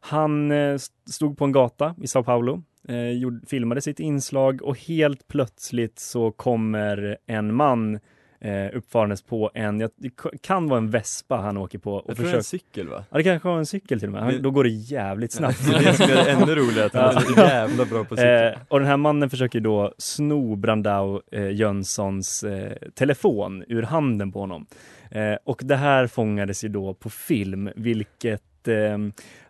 han 0.00 0.52
eh, 0.52 0.78
stod 1.10 1.38
på 1.38 1.44
en 1.44 1.52
gata 1.52 1.94
i 2.02 2.06
Sao 2.06 2.22
Paulo, 2.22 2.62
eh, 2.88 3.10
gjorde, 3.10 3.46
filmade 3.46 3.80
sitt 3.82 4.00
inslag 4.00 4.62
och 4.62 4.78
helt 4.78 5.28
plötsligt 5.28 5.98
så 5.98 6.30
kommer 6.30 7.16
en 7.26 7.54
man 7.54 7.94
eh, 8.40 8.76
uppfarandes 8.76 9.22
på 9.22 9.50
en, 9.54 9.80
jag- 9.80 9.90
det 9.96 10.10
kan 10.42 10.68
vara 10.68 10.78
en 10.78 10.90
vespa 10.90 11.36
han 11.36 11.56
åker 11.56 11.78
på. 11.78 11.94
Och 11.94 12.04
Jag 12.10 12.16
tror 12.16 12.26
det 12.26 12.32
är 12.32 12.36
en 12.36 12.42
cykel 12.44 12.88
va? 12.88 13.04
Ja 13.10 13.16
det 13.18 13.24
kanske 13.24 13.48
var 13.48 13.58
en 13.58 13.66
cykel 13.66 14.00
till 14.00 14.08
och 14.08 14.12
med, 14.12 14.22
han, 14.22 14.42
då 14.42 14.50
går 14.50 14.64
det 14.64 14.70
jävligt 14.70 15.32
snabbt. 15.32 15.58
Det 15.84 15.94
som 15.94 16.08
gör 16.08 16.16
det 16.24 16.30
ännu 16.30 16.54
roligare, 16.54 16.86
att 16.86 16.94
han 16.94 17.16
är 17.16 17.20
så 17.20 17.40
jävla 17.40 17.84
bra 17.84 18.04
på 18.04 18.16
cykel. 18.16 18.46
Eh, 18.52 18.58
och 18.68 18.78
den 18.80 18.88
här 18.88 18.96
mannen 18.96 19.30
försöker 19.30 19.60
då 19.60 19.94
sno 19.98 20.56
Brandao 20.56 21.20
eh, 21.32 21.50
Jönssons 21.50 22.42
eh, 22.44 22.72
telefon 22.94 23.64
ur 23.68 23.82
handen 23.82 24.32
på 24.32 24.40
honom. 24.40 24.66
Eh, 25.10 25.34
och 25.44 25.60
det 25.64 25.76
här 25.76 26.06
fångades 26.06 26.64
ju 26.64 26.68
då 26.68 26.94
på 26.94 27.10
film, 27.10 27.70
vilket 27.76 28.42
eh, 28.68 28.98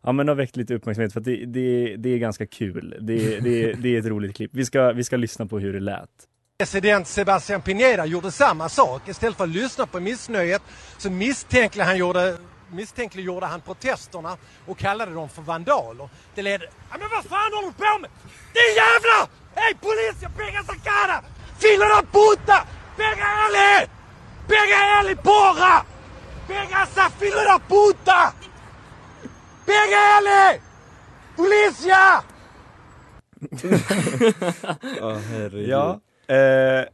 ja, 0.03 0.13
men 0.13 0.29
har 0.29 0.35
väckt 0.35 0.57
lite 0.57 0.75
uppmärksamhet 0.75 1.13
för 1.13 1.21
att 1.21 1.25
det, 1.25 1.45
det, 1.47 1.97
det 1.97 2.09
är 2.09 2.19
ganska 2.19 2.47
kul. 2.47 2.97
Det, 3.01 3.41
det, 3.41 3.73
det 3.73 3.97
är 3.97 3.99
ett 3.99 4.07
roligt 4.07 4.37
klipp. 4.37 4.51
Vi 4.55 4.65
ska, 4.65 4.93
vi 4.93 5.05
ska 5.05 5.17
lyssna 5.17 5.47
på 5.47 5.59
hur 5.59 5.73
det 5.73 5.81
lät. 5.81 6.11
President 6.59 7.09
Sebastian 7.09 7.63
Pineda 7.63 8.07
gjorde 8.07 8.31
samma 8.31 8.69
sak. 8.69 9.09
Istället 9.09 9.37
för 9.37 9.45
att 9.45 9.51
lyssna 9.51 9.87
på 9.87 10.01
missnöjet 10.01 10.63
så 10.99 11.11
misstänklig 11.11 11.85
han 11.85 11.97
gjorde, 11.97 12.37
misstänkliggjorde 12.73 13.47
han 13.47 13.61
protesterna 13.61 14.37
och 14.67 14.79
kallade 14.79 15.15
dem 15.15 15.29
för 15.29 15.43
vandaler. 15.43 16.09
Det 16.35 16.43
ledde... 16.43 16.65
Ja, 16.65 16.97
men 17.01 17.09
vad 17.11 17.25
fan 17.25 17.53
håller 17.55 17.69
du 17.69 17.75
på 17.75 17.99
med? 18.01 18.11
Din 18.55 18.75
jävla! 18.83 19.29
Hej 19.55 19.75
polis! 19.81 20.23
Jag 20.23 20.37
pengar 20.37 20.63
sacada! 20.63 21.23
Da 21.61 22.03
puta! 22.13 22.67
Pega 22.97 23.29
ele! 23.47 23.89
Pega 24.49 25.01
ele 25.01 25.17
porra! 25.17 25.85
Pega 26.47 26.83
essa 26.83 27.11
filo 27.11 27.41
da 27.51 27.61
puta! 27.69 28.33
Pega 29.71 30.19
ele! 30.19 30.61
Polícia! 31.37 32.25
Ja, 34.99 35.17
herregud. 35.31 35.69
Ja. 35.69 36.01
Eh, 36.31 36.85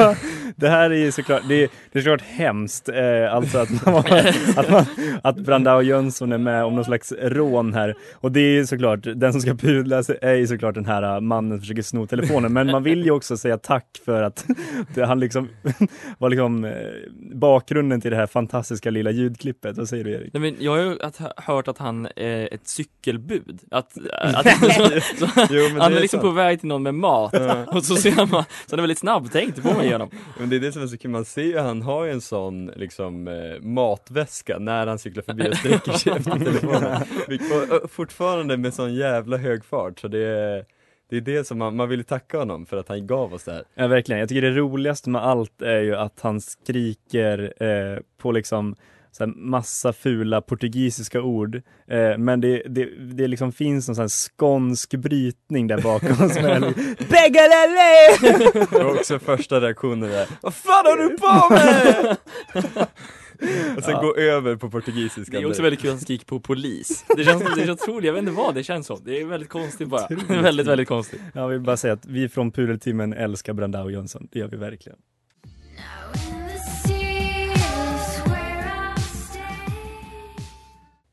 det 0.56 0.68
här 0.68 0.90
är 0.90 0.96
ju 0.96 1.12
såklart, 1.12 1.42
det 1.48 1.54
är, 1.54 1.68
det 1.92 1.98
är 1.98 2.02
såklart 2.02 2.22
hemskt, 2.22 2.88
eh, 2.88 3.34
alltså 3.34 3.58
att, 3.58 3.86
man, 3.86 3.96
att, 4.56 4.70
man, 4.70 4.84
att 5.22 5.36
Brandao 5.36 5.82
Jönsson 5.82 6.32
är 6.32 6.38
med 6.38 6.64
om 6.64 6.74
någon 6.74 6.84
slags 6.84 7.12
rån 7.22 7.74
här. 7.74 7.94
Och 8.14 8.32
det 8.32 8.40
är 8.40 8.54
ju 8.54 8.66
såklart, 8.66 9.00
den 9.02 9.32
som 9.32 9.40
ska 9.40 9.54
pudla 9.54 10.02
sig 10.02 10.18
är 10.22 10.34
ju 10.34 10.46
såklart 10.46 10.74
den 10.74 10.86
här 10.86 11.14
eh, 11.14 11.20
mannen 11.20 11.50
som 11.50 11.60
försöker 11.60 11.82
sno 11.82 12.06
telefonen. 12.06 12.52
Men 12.52 12.70
man 12.70 12.82
vill 12.82 13.04
ju 13.04 13.10
också 13.10 13.36
säga 13.36 13.58
tack 13.58 14.00
för 14.04 14.22
att 14.22 14.46
han 15.06 15.20
liksom 15.20 15.48
var 16.18 16.30
liksom 16.30 16.72
bakgrunden 17.34 18.00
till 18.00 18.10
det 18.10 18.16
här 18.16 18.26
fantastiska 18.26 18.90
lilla 18.90 19.10
ljudklippet. 19.10 19.76
Vad 19.76 19.88
säger 19.88 20.04
du 20.04 20.10
Erik? 20.10 20.32
Nej, 20.32 20.40
men 20.40 20.56
jag 20.58 20.72
har 20.72 20.78
ju 20.78 20.98
hört 21.36 21.68
att 21.68 21.78
han 21.78 22.08
är 22.16 22.54
ett 22.54 22.68
cykelbud. 22.68 23.60
Att, 23.70 23.92
att, 24.12 24.46
så, 25.18 25.28
Jo, 25.50 25.62
men 25.72 25.80
han 25.80 25.92
är 25.92 25.96
är 25.96 26.00
liksom 26.00 26.20
sant. 26.20 26.30
på 26.30 26.30
väg 26.30 26.60
till 26.60 26.68
någon 26.68 26.82
med 26.82 26.94
mat 26.94 27.34
och 27.66 27.84
så 27.84 27.96
ser 27.96 28.26
man, 28.32 28.44
så 28.66 28.85
väldigt 28.86 28.98
snabbtänkt, 28.98 29.56
det 29.56 29.62
får 29.62 29.74
man 29.74 29.84
igenom. 29.84 30.10
Men 30.38 30.50
det 30.50 30.56
är 30.56 30.60
det 30.60 30.72
som 30.72 30.82
är 30.82 30.86
så 30.86 30.98
kul, 30.98 31.10
man 31.10 31.24
ser 31.24 31.42
ju 31.42 31.58
han 31.58 31.82
har 31.82 32.04
ju 32.04 32.12
en 32.12 32.20
sån 32.20 32.66
liksom 32.66 33.28
eh, 33.28 33.60
matväska 33.60 34.58
när 34.58 34.86
han 34.86 34.98
cyklar 34.98 35.22
förbi 35.22 35.50
och 35.50 35.56
sträcker 35.56 35.92
sig 35.92 36.12
efter 36.16 36.30
telefonen. 36.30 37.02
Fortfarande 37.88 38.56
med 38.56 38.74
sån 38.74 38.94
jävla 38.94 39.36
hög 39.36 39.64
fart, 39.64 39.98
så 39.98 40.08
det 40.08 40.26
är 40.26 40.64
det 41.10 41.16
är 41.16 41.20
det 41.20 41.46
som 41.46 41.58
man, 41.58 41.76
man 41.76 41.88
vill 41.88 42.04
tacka 42.04 42.38
honom 42.38 42.66
för 42.66 42.76
att 42.76 42.88
han 42.88 43.06
gav 43.06 43.34
oss 43.34 43.44
det 43.44 43.52
här. 43.52 43.64
Ja, 43.74 43.86
verkligen. 43.86 44.20
Jag 44.20 44.28
tycker 44.28 44.42
det 44.42 44.50
roligaste 44.50 45.10
med 45.10 45.22
allt 45.22 45.62
är 45.62 45.80
ju 45.80 45.96
att 45.96 46.20
han 46.20 46.40
skriker 46.40 47.62
eh, 47.62 47.98
på 48.18 48.32
liksom 48.32 48.76
så 49.16 49.24
här 49.24 49.32
massa 49.36 49.92
fula 49.92 50.40
portugisiska 50.40 51.22
ord. 51.22 51.56
Eh, 51.88 52.18
men 52.18 52.40
det, 52.40 52.62
det, 52.68 52.84
det 53.14 53.28
liksom 53.28 53.52
finns 53.52 53.88
någon 53.88 53.94
sån 53.94 54.02
här 54.02 54.08
skånsk 54.08 54.94
brytning 54.94 55.66
där 55.66 55.80
bakom 55.80 56.16
som 56.16 56.44
är 56.44 56.60
liksom, 56.60 56.94
Begalele! 57.10 58.84
Och 58.84 58.96
också 58.96 59.18
första 59.18 59.60
reaktionen 59.60 60.10
är 60.10 60.28
Vad 60.40 60.54
fan 60.54 60.84
har 60.86 60.96
du 60.96 61.16
på 61.16 61.54
med? 61.54 62.16
Och 63.76 63.82
sen 63.84 63.92
Ja. 63.92 64.00
gå 64.02 64.16
över 64.16 64.56
på 64.56 64.70
portugisiska. 64.70 65.36
Det 65.38 65.42
är 65.44 65.48
också 65.48 65.62
väldigt 65.62 65.80
kul 65.80 65.90
att 65.90 65.94
han 65.94 66.00
skriker 66.00 66.26
på 66.26 66.40
polis. 66.40 67.04
Det 67.16 67.24
känns 67.24 67.42
det 67.56 67.62
är 67.62 67.66
så 67.66 67.72
otroligt, 67.72 68.06
jag 68.06 68.12
vet 68.12 68.20
inte 68.22 68.32
vad 68.32 68.54
det 68.54 68.64
känns 68.64 68.86
som. 68.86 69.00
Det 69.04 69.20
är 69.20 69.24
väldigt 69.24 69.48
konstigt 69.48 69.88
bara. 69.88 70.08
väldigt, 70.28 70.66
väldigt 70.66 70.88
konstigt. 70.88 71.20
Jag 71.32 71.48
vill 71.48 71.60
bara 71.60 71.76
säga 71.76 71.92
att 71.92 72.06
vi 72.06 72.28
från 72.28 72.50
Pudelteamen 72.50 73.12
älskar 73.12 73.52
Brandao 73.52 73.90
Jönsson. 73.90 74.28
Det 74.32 74.38
gör 74.38 74.48
vi 74.48 74.56
verkligen. 74.56 74.98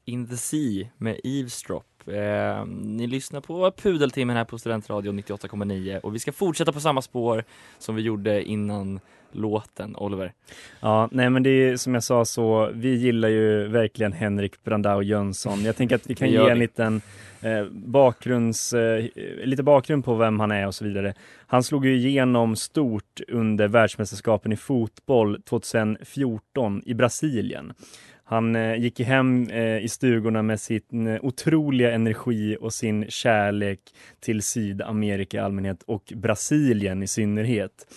In 0.05 0.27
the 0.27 0.37
Sea 0.37 0.87
med 0.97 1.19
Eavesdrop. 1.23 1.85
Eh, 2.07 2.65
ni 2.65 3.07
lyssnar 3.07 3.41
på 3.41 3.71
Pudeltimmen 3.71 4.37
här 4.37 4.45
på 4.45 4.57
Studentradion 4.57 5.19
98,9 5.19 5.99
och 5.99 6.15
vi 6.15 6.19
ska 6.19 6.31
fortsätta 6.31 6.71
på 6.71 6.79
samma 6.79 7.01
spår 7.01 7.43
som 7.79 7.95
vi 7.95 8.01
gjorde 8.01 8.43
innan 8.43 8.99
låten, 9.31 9.95
Oliver. 9.95 10.33
Ja, 10.79 11.09
nej 11.11 11.29
men 11.29 11.43
det 11.43 11.49
är 11.49 11.77
som 11.77 11.93
jag 11.93 12.03
sa 12.03 12.25
så, 12.25 12.69
vi 12.73 12.95
gillar 12.95 13.29
ju 13.29 13.67
verkligen 13.67 14.13
Henrik 14.13 14.63
Brandao 14.63 15.01
Jönsson. 15.01 15.63
Jag 15.63 15.75
tänker 15.75 15.95
att 15.95 16.09
vi 16.09 16.15
kan 16.15 16.29
ge 16.31 16.49
en 16.49 16.59
liten 16.59 17.01
eh, 17.41 17.65
bakgrunds, 17.71 18.73
eh, 18.73 19.05
lite 19.43 19.63
bakgrund 19.63 20.05
på 20.05 20.15
vem 20.15 20.39
han 20.39 20.51
är 20.51 20.67
och 20.67 20.75
så 20.75 20.85
vidare. 20.85 21.13
Han 21.47 21.63
slog 21.63 21.85
ju 21.85 21.95
igenom 21.95 22.55
stort 22.55 23.21
under 23.27 23.67
världsmästerskapen 23.67 24.51
i 24.51 24.55
fotboll 24.57 25.41
2014 25.41 26.81
i 26.85 26.93
Brasilien. 26.93 27.73
Han 28.25 28.55
eh, 28.55 28.75
gick 28.75 28.99
hem 28.99 29.49
eh, 29.49 29.77
i 29.77 29.87
stugorna 29.89 30.41
med 30.41 30.59
sin 30.59 31.07
eh, 31.07 31.19
otroliga 31.21 31.91
energi 31.91 32.57
och 32.61 32.73
sin 32.73 33.05
kärlek 33.09 33.79
till 34.19 34.41
Sydamerika 34.41 35.37
i 35.37 35.39
allmänhet 35.39 35.83
och 35.85 36.13
Brasilien 36.15 37.03
i 37.03 37.07
synnerhet. 37.07 37.87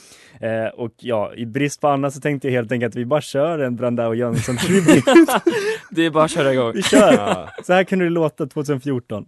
Och 0.74 0.92
ja, 0.96 1.34
i 1.34 1.46
brist 1.46 1.80
på 1.80 1.88
annat 1.88 2.14
så 2.14 2.20
tänkte 2.20 2.48
jag 2.48 2.52
helt 2.52 2.72
enkelt 2.72 2.92
att 2.94 3.00
vi 3.00 3.04
bara 3.04 3.20
kör 3.20 3.58
en 3.58 3.76
Brandao 3.76 4.14
Jönsson 4.14 4.56
tribute. 4.56 5.10
Det 5.90 6.06
är 6.06 6.10
bara 6.10 6.24
att 6.24 6.30
köra 6.30 6.52
igång. 6.52 6.72
vi 6.74 6.82
kör! 6.82 7.50
Så 7.64 7.72
här 7.72 7.84
kunde 7.84 8.04
det 8.04 8.10
låta 8.10 8.46
2014. 8.46 9.26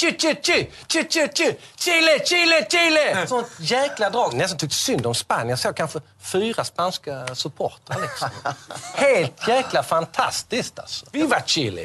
Chi, 0.00 0.12
chi, 0.12 0.34
chi, 0.42 0.70
chi, 0.88 1.04
chi, 1.08 1.28
chi, 1.34 1.56
Chile, 1.76 2.20
Chile, 2.24 2.66
Chile! 2.68 3.26
Sånt 3.26 3.46
jäkla 3.58 4.10
drag. 4.10 4.34
Nästan 4.34 4.58
tyckte 4.58 4.76
synd 4.76 5.06
om 5.06 5.14
Spanien. 5.14 5.48
Jag 5.48 5.58
såg 5.58 5.76
kanske 5.76 6.00
fyra 6.20 6.64
spanska 6.64 7.26
supportrar 7.34 8.00
liksom. 8.00 8.28
Helt 8.94 9.48
jäkla 9.48 9.82
fantastiskt 9.82 10.78
alltså. 10.78 11.06
Viva 11.12 11.40
Chile! 11.40 11.84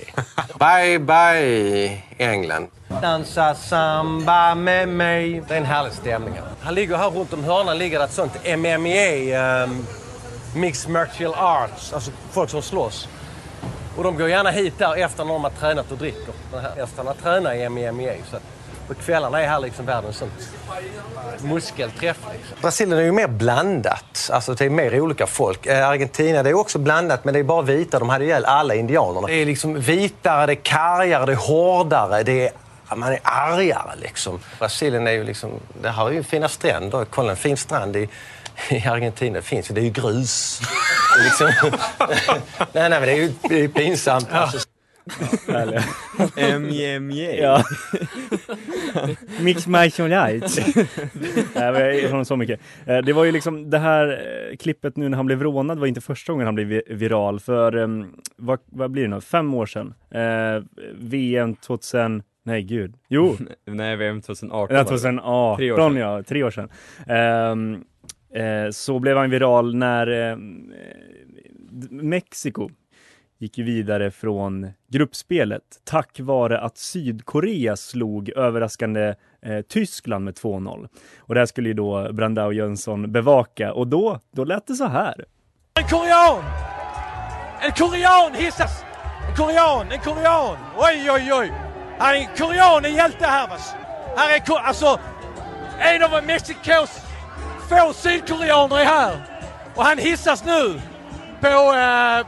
Bye, 0.60 1.00
bye 1.00 2.02
England. 2.18 2.68
Dansa 3.02 3.56
samba 3.56 4.56
med 4.56 4.88
mig. 4.88 5.44
Det 5.48 5.54
är 5.54 5.58
en 5.58 5.66
härlig 5.66 5.94
stämning. 5.94 6.34
här. 6.34 6.44
Han 6.62 6.76
ligger 6.76 6.98
här 6.98 7.10
runt 7.10 7.34
om 7.34 7.44
hörnan 7.44 7.78
ligger 7.78 8.04
ett 8.04 8.14
sånt 8.14 8.34
MMA, 8.46 9.64
um, 9.64 9.88
Mixed 10.56 10.92
Martial 10.92 11.34
Arts, 11.34 11.94
alltså 11.94 12.12
folk 12.32 12.50
som 12.50 12.62
slåss. 12.62 13.08
Och 13.98 14.04
de 14.04 14.18
går 14.18 14.30
gärna 14.30 14.50
hit 14.50 14.74
där 14.78 14.96
efter 14.96 15.26
när 15.26 15.34
de 15.34 15.44
har 15.44 15.52
tränat 15.52 15.92
och 15.92 15.98
dricker. 15.98 16.34
Efter 16.78 17.02
att 17.02 17.08
ha 17.08 17.14
tränat 17.14 17.56
i 17.56 17.70
MMA. 17.70 18.12
Så 18.32 18.38
på 18.88 18.94
kvällarna 18.94 19.42
är 19.42 19.48
här 19.48 19.60
liksom 19.60 19.86
världens 19.86 20.24
muskelträff. 21.42 22.18
Liksom. 22.34 22.58
Brasilien 22.62 23.00
är 23.00 23.04
ju 23.04 23.12
mer 23.12 23.28
blandat. 23.28 24.30
Alltså 24.34 24.54
det 24.54 24.66
är 24.66 24.70
mer 24.70 25.02
olika 25.02 25.28
folk. 25.28 25.66
Eh, 25.66 25.90
Argentina 25.90 26.44
det 26.44 26.50
är 26.50 26.54
också 26.54 26.80
blandat 26.80 27.26
men 27.26 27.34
det 27.34 27.40
är 27.40 27.44
bara 27.44 27.62
vita. 27.62 28.00
De 28.00 28.10
hade 28.10 28.26
ihjäl 28.26 28.46
alla 28.46 28.76
indianerna. 28.76 29.28
Det 29.28 29.34
är 29.34 29.46
liksom 29.46 29.80
vitare, 29.80 30.46
det 30.46 30.54
är 30.54 30.56
kargare, 30.56 31.26
det 31.26 31.32
är 31.32 31.36
hårdare. 31.36 32.24
Det 32.24 32.48
är, 32.48 32.52
man 32.96 33.14
är 33.14 33.20
argare 33.24 33.96
liksom. 34.02 34.40
Brasilien 34.60 35.08
är 35.08 35.12
ju 35.12 35.24
liksom, 35.24 35.50
det 35.82 35.90
har 35.90 36.12
ju 36.12 36.24
fina 36.24 36.50
stränder. 36.50 37.06
Kolla 37.10 37.32
en 37.32 37.38
fin 37.38 37.58
strand 37.58 37.96
i, 37.96 38.10
i 38.72 38.88
Argentina. 38.88 39.42
Finns 39.42 39.68
det 39.68 39.82
är 39.82 39.86
ju 39.86 39.90
grus. 39.90 40.62
Liksom, 41.26 41.50
nej, 42.74 42.90
nej, 42.90 43.00
men 43.00 43.02
det 43.02 43.12
är 43.12 43.18
ju 43.24 43.32
det 43.50 43.64
är 43.64 43.68
pinsamt. 43.68 44.28
Alltså, 44.32 44.68
MJMJ. 46.60 47.40
Ja. 47.42 47.64
Mix 49.42 49.68
Martial 49.68 50.14
Arts. 50.14 50.58
Nej, 51.56 51.72
men 51.72 51.98
jag 52.00 52.10
har 52.10 52.24
så 52.24 52.36
mycket. 52.36 52.60
Eh, 52.86 52.98
Det 52.98 53.14
var 53.14 53.24
ju 53.24 53.32
liksom 53.32 53.70
det 53.70 53.80
här 53.80 54.08
eh, 54.52 54.58
klippet 54.58 54.98
nu 54.98 55.10
när 55.10 55.18
han 55.18 55.26
blev 55.26 55.44
rånad 55.44 55.80
var 55.80 55.88
inte 55.88 56.02
första 56.02 56.32
gången 56.34 56.46
han 56.48 56.56
blev 56.56 56.68
vi- 56.68 56.84
viral 56.90 57.40
för 57.40 57.76
em, 57.78 58.14
vad, 58.38 58.60
vad 58.66 58.92
blir 58.92 59.04
det 59.04 59.10
nu? 59.10 59.22
Fem 59.22 59.54
år 59.54 59.66
sedan. 59.66 59.94
Eh, 60.12 60.64
VM 60.96 61.56
2000, 61.56 62.24
nej 62.44 62.62
gud, 62.64 62.94
jo. 63.10 63.38
Nej, 63.66 63.96
VM 63.96 64.22
2018 64.22 64.76
Ja, 64.76 64.84
var 64.84 64.84
det. 64.84 64.90
2018 64.90 65.58
Tre 65.58 65.72
år 65.72 65.78
sedan. 65.90 65.96
ja, 65.98 66.24
tre 66.24 66.44
år 66.44 66.52
sedan. 66.52 66.70
Ehm, 67.08 67.74
eh, 67.74 67.80
Eh, 68.36 68.70
så 68.72 69.00
blev 69.00 69.18
han 69.18 69.30
viral 69.30 69.76
när 69.76 70.32
eh, 70.32 70.38
Mexiko 71.90 72.70
gick 73.38 73.58
vidare 73.58 74.12
från 74.12 74.72
gruppspelet 74.88 75.64
tack 75.84 76.20
vare 76.20 76.60
att 76.60 76.78
Sydkorea 76.78 77.76
slog 77.76 78.30
överraskande 78.30 79.16
eh, 79.42 79.62
Tyskland 79.62 80.26
med 80.26 80.34
2-0. 80.34 80.88
Och 81.18 81.34
det 81.34 81.42
här 81.42 81.46
skulle 81.46 81.70
ju 81.70 81.74
då 81.74 82.14
Brandao 82.14 82.52
Jönsson 82.52 83.12
bevaka 83.12 83.74
och 83.74 83.88
då, 83.88 84.20
då 84.32 84.44
lät 84.44 84.68
det 84.68 84.76
så 84.76 84.88
här. 84.88 85.26
En 85.80 85.88
korean! 85.88 86.44
En 87.62 87.72
korean 87.72 88.34
hissas! 88.34 88.84
En 89.30 89.36
korean, 89.36 89.92
en 89.92 90.00
korean! 90.00 90.58
Oj, 90.78 91.12
oj, 91.12 91.34
oj! 91.34 91.52
Han 92.00 92.16
är 92.16 92.20
en 92.20 92.36
korean, 92.38 92.86
en 92.86 92.94
hjälte 92.94 93.26
här 93.26 93.48
va! 93.48 93.56
Här 94.18 94.36
är 94.36 94.60
alltså 94.60 95.00
en 95.80 96.04
av 96.04 96.26
Mexikos 96.26 97.05
få 97.70 97.94
sydkoreaner 97.94 98.80
är 98.80 98.86
här. 98.86 99.18
Och 99.76 99.86
han 99.86 99.98
hissas 99.98 100.46
nu 100.46 100.82
på... 101.40 101.48
Eh, 101.48 102.26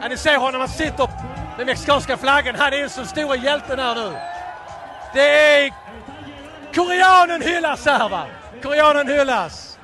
ja, 0.00 0.08
ni 0.08 0.16
ser 0.16 0.36
honom, 0.36 0.60
han 0.60 0.68
sitter 0.68 1.08
med 1.56 1.66
mexikanska 1.66 2.16
flaggan. 2.16 2.54
Han 2.54 2.72
är 2.72 2.82
en 2.82 2.90
sån 2.90 3.06
stora 3.06 3.36
hjälten 3.36 3.78
här 3.78 3.94
nu. 3.94 4.12
Det 5.14 5.64
är... 5.64 5.72
Koreanen 6.74 7.42
hyllas 7.42 7.86
här 7.86 8.08
va! 8.08 8.26
Koreanen 8.62 9.08
hyllas. 9.08 9.78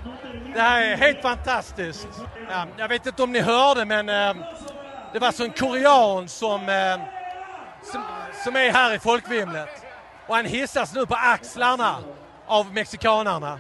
Det 0.55 0.61
här 0.61 0.83
är 0.83 0.97
helt 0.97 1.23
fantastiskt. 1.23 2.09
Ja, 2.51 2.67
jag 2.77 2.89
vet 2.89 3.07
inte 3.07 3.23
om 3.23 3.33
ni 3.33 3.41
hörde 3.41 3.85
men 3.85 4.09
eh, 4.09 4.35
det 5.13 5.19
var 5.19 5.33
så 5.33 5.45
en 5.45 5.51
korean 5.51 6.29
som, 6.29 6.69
eh, 6.69 7.01
som, 7.93 8.03
som 8.45 8.57
är 8.57 8.73
här 8.73 8.95
i 8.95 8.99
folkvimlet. 8.99 9.69
Och 10.27 10.37
han 10.37 10.45
hissas 10.45 10.95
nu 10.95 11.07
på 11.07 11.15
axlarna 11.15 11.97
av 12.47 12.73
mexikanarna. 12.75 13.59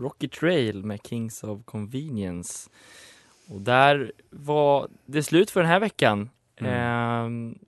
Rocky 0.00 0.28
Trail 0.28 0.84
med 0.84 1.00
Kings 1.06 1.44
of 1.44 1.64
Convenience. 1.64 2.70
Och 3.48 3.60
där 3.60 4.12
var 4.30 4.88
det 5.06 5.22
slut 5.22 5.50
för 5.50 5.60
den 5.60 5.70
här 5.70 5.80
veckan. 5.80 6.30
Ehm, 6.60 7.58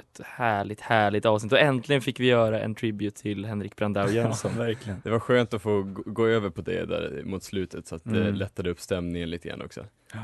ett 0.00 0.20
härligt, 0.26 0.80
härligt 0.80 1.26
avsnitt 1.26 1.52
och 1.52 1.58
äntligen 1.58 2.02
fick 2.02 2.20
vi 2.20 2.26
göra 2.26 2.60
en 2.60 2.74
tribute 2.74 3.22
till 3.22 3.44
Henrik 3.44 3.76
Brandao 3.76 4.08
Jönsson. 4.10 4.50
Ja, 4.56 4.62
verkligen. 4.62 5.00
Det 5.04 5.10
var 5.10 5.18
skönt 5.18 5.54
att 5.54 5.62
få 5.62 5.82
gå- 6.06 6.26
över 6.26 6.50
på 6.50 6.62
det 6.62 6.84
där 6.86 7.22
mot 7.24 7.42
slutet 7.42 7.86
så 7.86 7.94
att 7.94 8.04
det 8.04 8.20
Mm. 8.20 8.34
lättade 8.34 8.70
upp 8.70 8.80
stämningen 8.80 9.30
lite 9.30 9.48
grann 9.48 9.62
också. 9.62 9.84
Ja, 10.12 10.20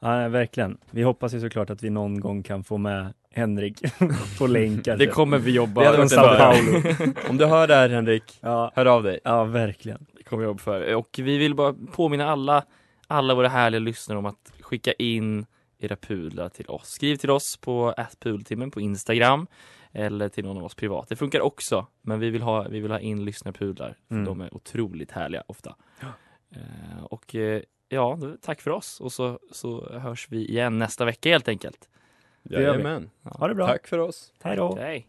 nej, 0.00 0.28
verkligen. 0.28 0.78
Vi 0.90 1.02
hoppas 1.02 1.34
ju 1.34 1.40
såklart 1.40 1.70
att 1.70 1.82
vi 1.82 1.90
någon 1.90 2.20
gång 2.20 2.42
kan 2.42 2.64
få 2.64 2.78
med 2.78 3.12
Henrik 3.30 3.82
på 4.38 4.46
länk. 4.46 4.84
Det 4.84 5.06
kommer 5.06 5.38
vi 5.38 5.50
jobba 5.50 5.80
Det 5.92 6.08
början. 6.08 6.84
Om 7.28 7.38
du 7.38 7.46
hör 7.46 7.66
det 7.66 7.74
här 7.74 7.88
Henrik, 7.88 8.38
Ja. 8.40 8.72
hör 8.74 8.86
av 8.86 9.02
dig. 9.02 9.20
Ja, 9.24 9.44
verkligen. 9.44 10.06
Kommer 10.32 10.44
vi 10.44 10.48
jobba 10.48 10.58
för. 10.58 10.94
Och 10.94 11.20
vi 11.22 11.38
vill 11.38 11.54
bara 11.54 11.74
påminna 11.92 12.26
alla, 12.26 12.64
alla 13.06 13.34
våra 13.34 13.48
härliga 13.48 13.78
lyssnare 13.80 14.18
om 14.18 14.26
att 14.26 14.52
skicka 14.60 14.92
in 14.92 15.46
era 15.78 15.96
pudlar 15.96 16.48
till 16.48 16.66
oss. 16.68 16.88
Skriv 16.88 17.16
till 17.16 17.30
oss 17.30 17.56
på 17.56 17.94
pudeltimmen 18.20 18.70
på 18.70 18.80
Instagram 18.80 19.46
eller 19.92 20.28
till 20.28 20.44
någon 20.44 20.56
av 20.56 20.64
oss 20.64 20.74
privat. 20.74 21.08
Det 21.08 21.16
funkar 21.16 21.40
också, 21.40 21.86
men 22.02 22.20
vi 22.20 22.30
vill 22.30 22.42
ha, 22.42 22.62
vi 22.68 22.80
vill 22.80 22.90
ha 22.90 22.98
in 22.98 23.24
lyssnarpudlar 23.24 23.96
för 24.08 24.14
Mm. 24.14 24.24
de 24.24 24.40
är 24.40 24.54
otroligt 24.54 25.10
härliga 25.10 25.42
ofta. 25.46 25.76
Eh, 26.50 27.04
och 27.04 27.34
eh, 27.34 27.62
ja, 27.88 28.18
tack 28.42 28.60
för 28.60 28.70
oss 28.70 29.00
och 29.00 29.12
så, 29.12 29.38
så 29.50 29.98
hörs 29.98 30.26
vi 30.30 30.48
igen 30.48 30.78
nästa 30.78 31.04
vecka 31.04 31.28
helt 31.28 31.48
enkelt. 31.48 31.88
Jajamän. 32.42 33.10
Ha 33.22 33.48
det 33.48 33.54
bra. 33.54 33.66
Tack 33.66 33.86
för 33.88 33.98
oss. 33.98 34.32
Hej 34.42 34.56
då. 34.56 34.76
Hej. 34.76 35.08